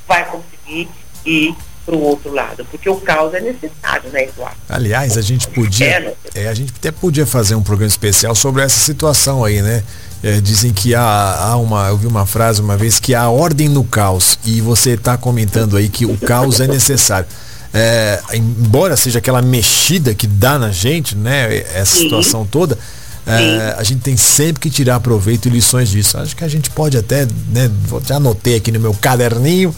vai 0.06 0.24
conseguir 0.26 0.88
ir 1.24 1.54
para 1.84 1.94
o 1.94 2.02
outro 2.02 2.32
lado, 2.32 2.64
porque 2.70 2.88
o 2.88 2.96
caos 2.96 3.34
é 3.34 3.40
necessário, 3.40 4.10
né, 4.10 4.24
Eduardo? 4.24 4.56
Aliás, 4.68 5.18
a 5.18 5.20
gente 5.20 5.46
podia, 5.48 5.86
é, 5.86 6.14
é, 6.34 6.48
a 6.48 6.54
gente 6.54 6.72
até 6.76 6.90
podia 6.90 7.26
fazer 7.26 7.54
um 7.54 7.62
programa 7.62 7.88
especial 7.88 8.34
sobre 8.34 8.62
essa 8.62 8.80
situação 8.80 9.44
aí, 9.44 9.60
né? 9.60 9.82
É, 10.22 10.40
dizem 10.40 10.72
que 10.72 10.94
há, 10.94 11.02
há, 11.02 11.56
uma, 11.56 11.88
eu 11.88 11.98
vi 11.98 12.06
uma 12.06 12.24
frase 12.24 12.62
uma 12.62 12.78
vez 12.78 12.98
que 12.98 13.14
há 13.14 13.28
ordem 13.28 13.68
no 13.68 13.84
caos 13.84 14.38
e 14.42 14.62
você 14.62 14.92
está 14.92 15.18
comentando 15.18 15.76
aí 15.76 15.90
que 15.90 16.06
o 16.06 16.16
caos 16.16 16.60
é 16.60 16.66
necessário. 16.66 17.26
É, 17.74 18.22
embora 18.32 18.96
seja 18.96 19.18
aquela 19.18 19.42
mexida 19.42 20.14
que 20.14 20.26
dá 20.26 20.58
na 20.58 20.70
gente, 20.70 21.14
né? 21.14 21.58
Essa 21.74 21.96
Sim. 21.96 22.04
situação 22.04 22.46
toda, 22.46 22.78
é, 23.26 23.74
a 23.76 23.82
gente 23.82 24.00
tem 24.00 24.16
sempre 24.16 24.60
que 24.60 24.70
tirar 24.70 25.00
proveito 25.00 25.48
e 25.48 25.50
lições 25.50 25.90
disso. 25.90 26.16
Acho 26.16 26.34
que 26.34 26.44
a 26.44 26.48
gente 26.48 26.70
pode 26.70 26.96
até, 26.96 27.26
né, 27.50 27.70
já 28.06 28.16
anotei 28.16 28.56
aqui 28.56 28.72
no 28.72 28.80
meu 28.80 28.94
caderninho 28.94 29.74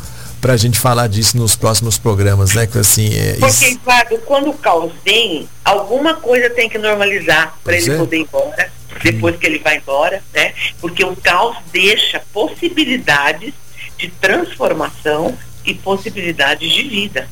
para 0.46 0.54
a 0.54 0.56
gente 0.56 0.78
falar 0.78 1.09
disso 1.09 1.37
nos 1.37 1.56
próximos 1.56 1.98
programas, 1.98 2.54
né? 2.54 2.68
Que 2.68 2.78
assim, 2.78 3.12
é, 3.12 3.32
Porque, 3.32 3.46
isso... 3.46 3.64
Eduardo, 3.64 4.16
quando 4.18 4.50
o 4.50 4.54
caos 4.54 4.92
vem, 5.04 5.48
alguma 5.64 6.14
coisa 6.14 6.48
tem 6.50 6.68
que 6.68 6.78
normalizar 6.78 7.59
para 7.64 7.76
ele 7.76 7.90
é. 7.90 7.96
poder 7.96 8.18
ir 8.18 8.20
embora, 8.20 8.70
depois 9.02 9.35
hum. 9.35 9.38
que 9.38 9.46
ele 9.46 9.59
vai 9.59 9.78
embora, 9.78 10.22
né? 10.32 10.54
Porque 10.80 11.04
o 11.04 11.16
caos 11.16 11.56
deixa 11.72 12.22
possibilidades 12.32 13.54
de 13.98 14.09
transformação 14.09 15.37
e 15.64 15.74
possibilidades 15.74 16.70
de 16.72 16.82
vida. 16.85 17.28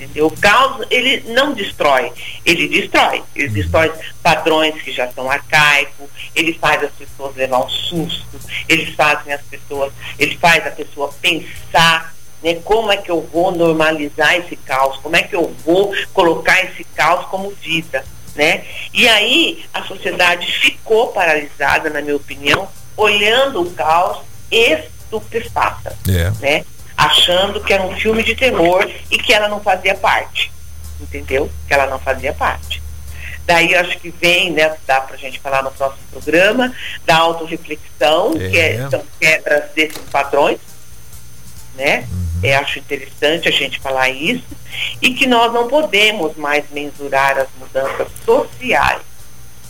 Entendeu? 0.00 0.28
O 0.28 0.40
caos, 0.40 0.86
ele 0.90 1.22
não 1.32 1.52
destrói, 1.52 2.10
ele 2.44 2.68
destrói. 2.68 3.22
Ele 3.36 3.48
uhum. 3.48 3.54
destrói 3.54 3.92
padrões 4.22 4.80
que 4.80 4.90
já 4.92 5.12
são 5.12 5.30
arcaicos, 5.30 6.08
ele 6.34 6.54
faz 6.54 6.82
as 6.82 6.90
pessoas 6.92 7.36
levar 7.36 7.58
um 7.58 7.68
susto, 7.68 8.40
ele 8.66 8.86
faz 8.92 9.28
as 9.28 9.42
pessoas, 9.42 9.92
ele 10.18 10.38
faz 10.38 10.66
a 10.66 10.70
pessoa 10.70 11.12
pensar 11.20 12.14
né, 12.42 12.54
como 12.64 12.90
é 12.90 12.96
que 12.96 13.10
eu 13.10 13.20
vou 13.20 13.52
normalizar 13.52 14.36
esse 14.36 14.56
caos, 14.56 14.96
como 14.98 15.16
é 15.16 15.22
que 15.22 15.36
eu 15.36 15.54
vou 15.64 15.92
colocar 16.14 16.64
esse 16.64 16.82
caos 16.84 17.26
como 17.26 17.50
vida. 17.50 18.02
Né? 18.34 18.64
E 18.94 19.06
aí 19.06 19.64
a 19.74 19.82
sociedade 19.82 20.46
ficou 20.46 21.08
paralisada, 21.08 21.90
na 21.90 22.00
minha 22.00 22.16
opinião, 22.16 22.68
olhando 22.96 23.60
o 23.60 23.70
caos 23.72 24.18
estupefata. 24.50 25.96
Yeah. 26.08 26.36
É. 26.40 26.58
Né? 26.58 26.64
Achando 27.00 27.60
que 27.60 27.72
era 27.72 27.82
um 27.82 27.96
filme 27.96 28.22
de 28.22 28.34
terror 28.34 28.88
e 29.10 29.18
que 29.18 29.32
ela 29.32 29.48
não 29.48 29.60
fazia 29.60 29.94
parte. 29.94 30.52
Entendeu? 31.00 31.50
Que 31.66 31.72
ela 31.72 31.86
não 31.86 31.98
fazia 31.98 32.32
parte. 32.32 32.82
Daí 33.46 33.74
acho 33.74 33.98
que 33.98 34.10
vem, 34.10 34.52
né, 34.52 34.76
dá 34.86 35.00
pra 35.00 35.16
gente 35.16 35.40
falar 35.40 35.62
no 35.62 35.70
próximo 35.70 36.02
programa, 36.12 36.72
da 37.06 37.16
autorreflexão, 37.16 38.34
é. 38.36 38.48
que 38.48 38.58
é, 38.58 38.88
são 38.90 39.02
quebras 39.18 39.70
desses 39.74 40.02
padrões, 40.10 40.58
né? 41.74 42.06
Uhum. 42.12 42.40
É, 42.42 42.54
acho 42.56 42.78
interessante 42.78 43.48
a 43.48 43.52
gente 43.52 43.80
falar 43.80 44.10
isso, 44.10 44.44
e 45.00 45.14
que 45.14 45.26
nós 45.26 45.52
não 45.52 45.68
podemos 45.68 46.36
mais 46.36 46.64
mensurar 46.70 47.38
as 47.38 47.48
mudanças 47.58 48.08
sociais 48.24 49.00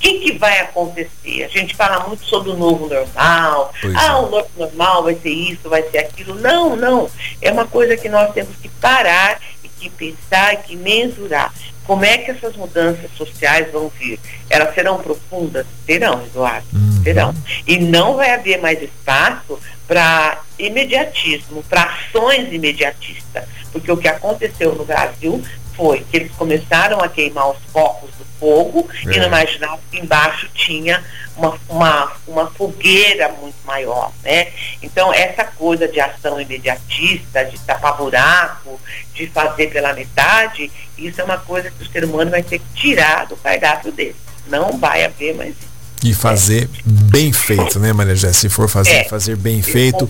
que, 0.01 0.15
que 0.21 0.39
vai 0.39 0.59
acontecer? 0.61 1.45
A 1.45 1.49
gente 1.49 1.77
fala 1.77 2.09
muito 2.09 2.25
sobre 2.25 2.51
o 2.51 2.57
novo 2.57 2.89
normal. 2.89 3.73
Pois 3.81 3.95
ah, 3.95 4.07
é. 4.07 4.15
o 4.15 4.31
novo 4.31 4.49
normal 4.57 5.05
vai 5.05 5.15
ser 5.15 5.29
isso, 5.29 5.69
vai 5.69 5.83
ser 5.83 5.99
aquilo. 5.99 6.35
Não, 6.37 6.75
não. 6.75 7.09
É 7.41 7.53
uma 7.53 7.67
coisa 7.67 7.97
que 7.97 8.09
nós 8.09 8.33
temos 8.33 8.57
que 8.57 8.69
parar 8.69 9.39
e 9.63 9.69
que 9.69 9.91
pensar 9.91 10.55
e 10.55 10.57
que 10.57 10.75
mensurar. 10.75 11.53
Como 11.85 12.05
é 12.05 12.19
que 12.19 12.31
essas 12.31 12.57
mudanças 12.57 13.11
sociais 13.17 13.71
vão 13.71 13.89
vir? 13.89 14.19
Elas 14.49 14.75
serão 14.75 14.99
profundas? 14.99 15.67
Serão, 15.85 16.23
Eduardo. 16.25 16.67
Uhum. 16.73 17.03
Serão. 17.03 17.35
E 17.67 17.79
não 17.79 18.17
vai 18.17 18.33
haver 18.33 18.59
mais 18.61 18.83
espaço 18.83 19.59
para 19.87 20.41
imediatismo, 20.59 21.63
para 21.65 21.83
ações 21.83 22.53
imediatistas. 22.53 23.45
Porque 23.73 23.91
o 23.91 23.97
que 23.97 24.09
aconteceu 24.09 24.75
no 24.75 24.85
Brasil 24.85 25.43
foi 25.77 26.05
que 26.11 26.17
eles 26.17 26.33
começaram 26.33 27.01
a 27.01 27.09
queimar 27.09 27.51
os 27.51 27.59
focos 27.73 28.11
do 28.17 28.30
fogo 28.41 28.89
é. 29.07 29.15
e 29.15 29.19
não 29.19 29.27
imaginavam 29.27 29.79
que 29.91 30.01
embaixo 30.01 30.49
tinha 30.55 31.05
uma, 31.37 31.59
uma, 31.69 32.13
uma 32.27 32.51
fogueira 32.51 33.29
muito 33.29 33.57
maior, 33.65 34.11
né? 34.25 34.49
Então, 34.83 35.13
essa 35.13 35.45
coisa 35.45 35.87
de 35.87 36.01
ação 36.01 36.41
imediatista, 36.41 37.45
de 37.45 37.59
tapar 37.61 37.97
buraco, 37.97 38.81
de 39.15 39.27
fazer 39.29 39.69
pela 39.69 39.93
metade, 39.93 40.73
isso 40.99 41.21
é 41.21 41.25
uma 41.25 41.39
coisa 41.39 41.71
que 41.71 41.83
o 41.83 41.93
ser 41.93 42.05
humano 42.05 42.31
vai 42.31 42.43
ter 42.43 42.59
que 42.59 42.67
tirar 42.75 43.27
do 43.27 43.37
cardápio 43.37 43.93
dele. 43.93 44.17
Não 44.49 44.79
vai 44.79 45.05
haver 45.05 45.35
mais 45.37 45.51
isso. 45.51 45.71
E 46.03 46.15
fazer 46.15 46.65
é. 46.65 46.69
bem 46.85 47.31
feito, 47.31 47.79
né, 47.79 47.93
Maria 47.93 48.17
Jé? 48.17 48.33
Se 48.33 48.49
for 48.49 48.69
fazer, 48.69 48.91
é. 48.91 49.05
fazer 49.05 49.37
bem 49.37 49.61
feito. 49.61 50.07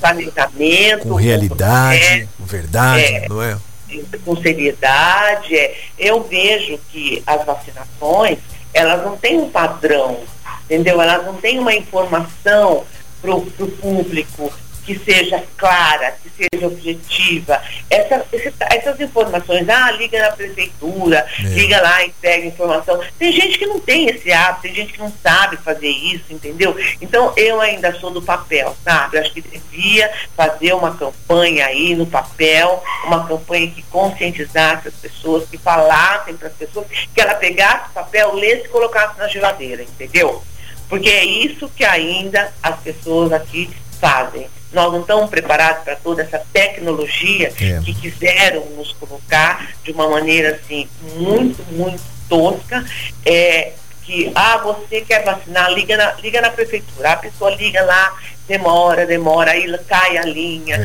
Com, 0.98 1.08
com 1.08 1.14
realidade, 1.16 2.28
com 2.38 2.44
verdade, 2.44 3.02
é. 3.02 3.28
não 3.28 3.42
é? 3.42 3.56
Com 4.24 4.36
seriedade. 4.36 5.56
É, 5.56 5.76
eu 5.98 6.22
vejo 6.22 6.78
que 6.90 7.22
as 7.26 7.44
vacinações, 7.44 8.38
elas 8.72 9.04
não 9.04 9.16
têm 9.16 9.38
um 9.38 9.50
padrão, 9.50 10.20
entendeu? 10.64 11.00
Elas 11.00 11.24
não 11.24 11.34
têm 11.34 11.58
uma 11.58 11.74
informação 11.74 12.84
para 13.20 13.34
o 13.34 13.42
público 13.80 14.52
que 14.84 14.98
seja 14.98 15.42
clara, 15.56 16.16
que 16.22 16.30
seja 16.30 16.66
objetiva. 16.66 17.60
Essa, 17.88 18.24
esse, 18.32 18.52
essas 18.60 19.00
informações, 19.00 19.68
ah, 19.68 19.90
liga 19.92 20.20
na 20.20 20.32
prefeitura, 20.32 21.26
é. 21.38 21.42
liga 21.42 21.80
lá 21.80 22.04
e 22.04 22.10
pega 22.20 22.46
informação. 22.46 23.00
Tem 23.18 23.32
gente 23.32 23.58
que 23.58 23.66
não 23.66 23.80
tem 23.80 24.08
esse 24.08 24.32
hábito, 24.32 24.62
tem 24.62 24.74
gente 24.74 24.92
que 24.92 24.98
não 24.98 25.12
sabe 25.22 25.56
fazer 25.58 25.88
isso, 25.88 26.24
entendeu? 26.30 26.76
Então 27.00 27.32
eu 27.36 27.60
ainda 27.60 27.92
sou 27.98 28.10
do 28.10 28.22
papel, 28.22 28.76
sabe? 28.84 29.16
Eu 29.16 29.22
acho 29.22 29.32
que 29.32 29.42
devia 29.42 30.10
fazer 30.36 30.72
uma 30.72 30.94
campanha 30.96 31.66
aí 31.66 31.94
no 31.94 32.06
papel, 32.06 32.82
uma 33.04 33.26
campanha 33.26 33.70
que 33.70 33.82
conscientizasse 33.82 34.88
as 34.88 34.94
pessoas, 34.94 35.48
que 35.48 35.58
falassem 35.58 36.36
para 36.36 36.48
as 36.48 36.54
pessoas, 36.54 36.86
que 37.14 37.20
ela 37.20 37.34
pegasse 37.34 37.90
o 37.90 37.94
papel, 37.94 38.34
lesse 38.34 38.66
e 38.66 38.68
colocasse 38.68 39.18
na 39.18 39.28
geladeira, 39.28 39.82
entendeu? 39.82 40.42
Porque 40.88 41.08
é 41.08 41.24
isso 41.24 41.68
que 41.68 41.84
ainda 41.84 42.52
as 42.62 42.78
pessoas 42.80 43.32
aqui 43.32 43.70
fazem. 44.00 44.48
Nós 44.72 44.92
não 44.92 45.00
estamos 45.00 45.28
preparados 45.28 45.82
para 45.84 45.96
toda 45.96 46.22
essa 46.22 46.40
tecnologia 46.52 47.52
é. 47.60 47.80
que 47.80 47.94
quiseram 47.94 48.64
nos 48.76 48.92
colocar 48.92 49.72
de 49.82 49.90
uma 49.92 50.08
maneira 50.08 50.56
assim 50.56 50.88
muito, 51.16 51.62
muito 51.72 52.02
tosca. 52.28 52.84
É, 53.26 53.72
que, 54.10 54.30
ah, 54.34 54.58
você 54.58 55.00
quer 55.02 55.24
vacinar, 55.24 55.72
liga 55.72 55.96
na, 55.96 56.12
liga 56.14 56.40
na 56.40 56.50
prefeitura. 56.50 57.12
A 57.12 57.16
pessoa 57.16 57.50
liga 57.54 57.82
lá, 57.84 58.16
demora, 58.48 59.06
demora, 59.06 59.52
aí 59.52 59.78
cai 59.86 60.18
a 60.18 60.22
linha, 60.22 60.76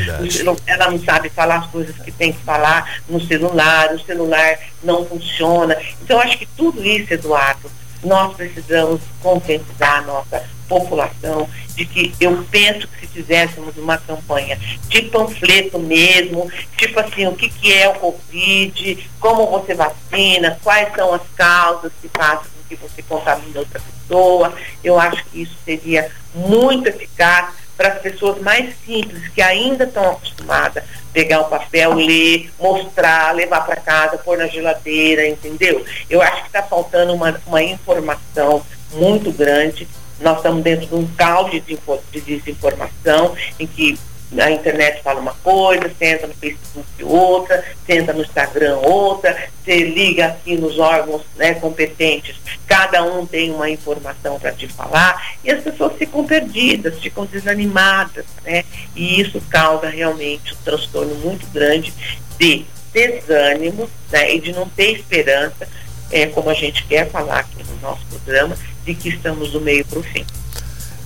ela 0.68 0.92
não 0.92 1.00
sabe 1.04 1.30
falar 1.30 1.58
as 1.58 1.68
coisas 1.68 1.96
que 1.98 2.12
tem 2.12 2.32
que 2.32 2.44
falar 2.44 3.02
no 3.10 3.20
celular, 3.20 3.94
o 3.94 4.00
celular 4.00 4.60
não 4.84 5.04
funciona. 5.06 5.76
Então, 6.04 6.20
acho 6.20 6.38
que 6.38 6.46
tudo 6.46 6.86
isso, 6.86 7.14
Eduardo, 7.14 7.72
nós 8.04 8.36
precisamos 8.36 9.02
conscientizar 9.22 9.98
a 9.98 10.02
nossa 10.02 10.44
população 10.68 11.50
de 11.76 11.86
que 11.86 12.14
eu 12.20 12.46
penso 12.50 12.88
que 12.88 13.00
se 13.02 13.08
fizéssemos 13.08 13.78
uma 13.78 13.98
campanha 13.98 14.58
de 14.88 15.02
panfleto 15.04 15.80
mesmo, 15.80 16.50
tipo 16.78 17.00
assim, 17.00 17.28
o 17.28 17.36
que, 17.36 17.50
que 17.50 17.74
é 17.74 17.88
o 17.90 17.96
Covid, 17.96 19.10
como 19.20 19.48
você 19.48 19.74
vacina, 19.74 20.60
quais 20.64 20.94
são 20.96 21.14
as 21.14 21.22
causas 21.36 21.92
que 22.02 22.10
fazem 22.10 22.46
com 22.46 22.70
que 22.70 22.76
você 22.76 23.02
contamine 23.02 23.58
outra 23.58 23.80
pessoa, 23.80 24.54
eu 24.84 25.00
acho 25.00 25.24
que 25.26 25.42
isso 25.42 25.56
seria 25.64 26.12
muito 26.34 26.88
eficaz 26.88 27.54
para 27.76 27.90
as 27.90 28.02
pessoas 28.02 28.42
mais 28.42 28.74
simples 28.86 29.28
que 29.30 29.42
ainda 29.42 29.84
estão 29.84 30.12
acostumadas 30.12 30.84
pegar 31.16 31.40
o 31.40 31.46
papel, 31.46 31.94
ler, 31.94 32.52
mostrar, 32.60 33.34
levar 33.34 33.62
para 33.62 33.78
casa, 33.78 34.18
pôr 34.18 34.38
na 34.38 34.48
geladeira, 34.48 35.26
entendeu? 35.26 35.84
Eu 36.10 36.22
acho 36.22 36.42
que 36.42 36.48
está 36.48 36.62
faltando 36.62 37.14
uma, 37.14 37.42
uma 37.48 37.64
informação 37.64 38.62
muito 38.92 39.32
grande. 39.32 39.88
Nós 40.20 40.38
estamos 40.38 40.64
dentro 40.64 40.88
de 40.88 40.96
um 40.96 41.08
caos 41.16 41.52
de, 41.52 41.62
de 41.62 42.22
desinformação 42.22 43.36
em 43.60 43.68
que 43.68 43.98
a 44.38 44.52
internet 44.52 45.02
fala 45.02 45.20
uma 45.20 45.34
coisa, 45.36 45.88
você 45.88 46.06
entra 46.06 46.28
no 46.28 46.34
Facebook 46.34 47.04
outra, 47.04 47.64
você 47.86 47.94
entra 48.00 48.14
no 48.14 48.22
Instagram 48.22 48.78
outra, 48.78 49.50
você 49.64 49.78
liga 49.84 50.28
aqui 50.28 50.58
nos 50.58 50.80
órgãos 50.80 51.22
né, 51.36 51.54
competentes, 51.54 52.36
cada 52.66 53.04
um 53.04 53.26
tem 53.26 53.52
uma 53.52 53.70
informação 53.70 54.40
para 54.40 54.52
te 54.52 54.68
falar, 54.68 55.36
e 55.44 55.52
as 55.52 55.64
pessoas 55.64 55.94
ficam 55.98 56.26
perdidas, 56.26 57.00
ficam 57.00 57.26
desanimadas, 57.26 58.26
né? 58.44 58.64
E 58.96 59.22
isso 59.22 59.40
causa 59.50 59.88
realmente 59.88 60.54
um 60.54 60.58
transtorno 60.64 61.16
muito 61.16 61.46
grande 61.54 61.94
de 62.38 62.66
desânimo 62.92 63.90
né, 64.12 64.34
e 64.34 64.40
de 64.40 64.54
não 64.54 64.68
ter 64.70 64.92
esperança, 64.94 65.68
é, 66.12 66.26
como 66.28 66.50
a 66.50 66.54
gente 66.54 66.84
quer 66.86 67.10
falar 67.10 67.40
aqui 67.40 67.64
no 67.64 67.80
nosso 67.82 68.06
programa, 68.08 68.58
de 68.86 68.94
que 68.94 69.10
estamos 69.10 69.52
do 69.52 69.60
meio 69.60 69.84
para 69.86 70.00
o 70.00 70.04
fim. 70.04 70.26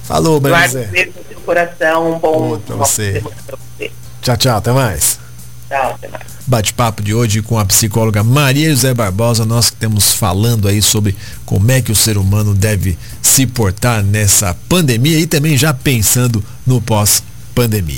Falou, 0.04 0.39
Brasil. 0.39 0.82
Guarde 0.82 1.13
no 1.15 1.28
seu 1.28 1.39
coração. 1.42 2.15
Um 2.15 2.20
bom 2.20 2.58
dia 2.58 2.76
você. 2.76 3.22
você. 3.22 3.92
Tchau, 4.22 4.38
tchau. 4.38 4.58
Até 4.58 4.72
mais. 4.72 5.20
Tchau, 5.70 5.92
até 5.92 6.08
mais. 6.08 6.24
Bate-papo 6.48 7.04
de 7.04 7.13
hoje 7.13 7.44
com 7.44 7.60
a 7.60 7.65
psicóloga 7.65 8.24
Maria 8.24 8.72
José 8.72 8.92
Barbosa, 8.92 9.46
nós 9.46 9.70
que 9.70 9.76
temos 9.78 10.15
falando 10.15 10.68
aí 10.68 10.82
sobre 10.82 11.15
como 11.46 11.72
é 11.72 11.80
que 11.80 11.92
o 11.92 11.96
ser 11.96 12.18
humano 12.18 12.56
deve 12.56 12.98
se 13.22 13.46
portar 13.46 14.04
nessa 14.04 14.56
pandemia 14.68 15.20
e 15.20 15.28
também 15.28 15.56
já 15.56 15.76
pensando 15.76 16.44
no 16.65 16.82
pós-pandemia. 16.82 17.88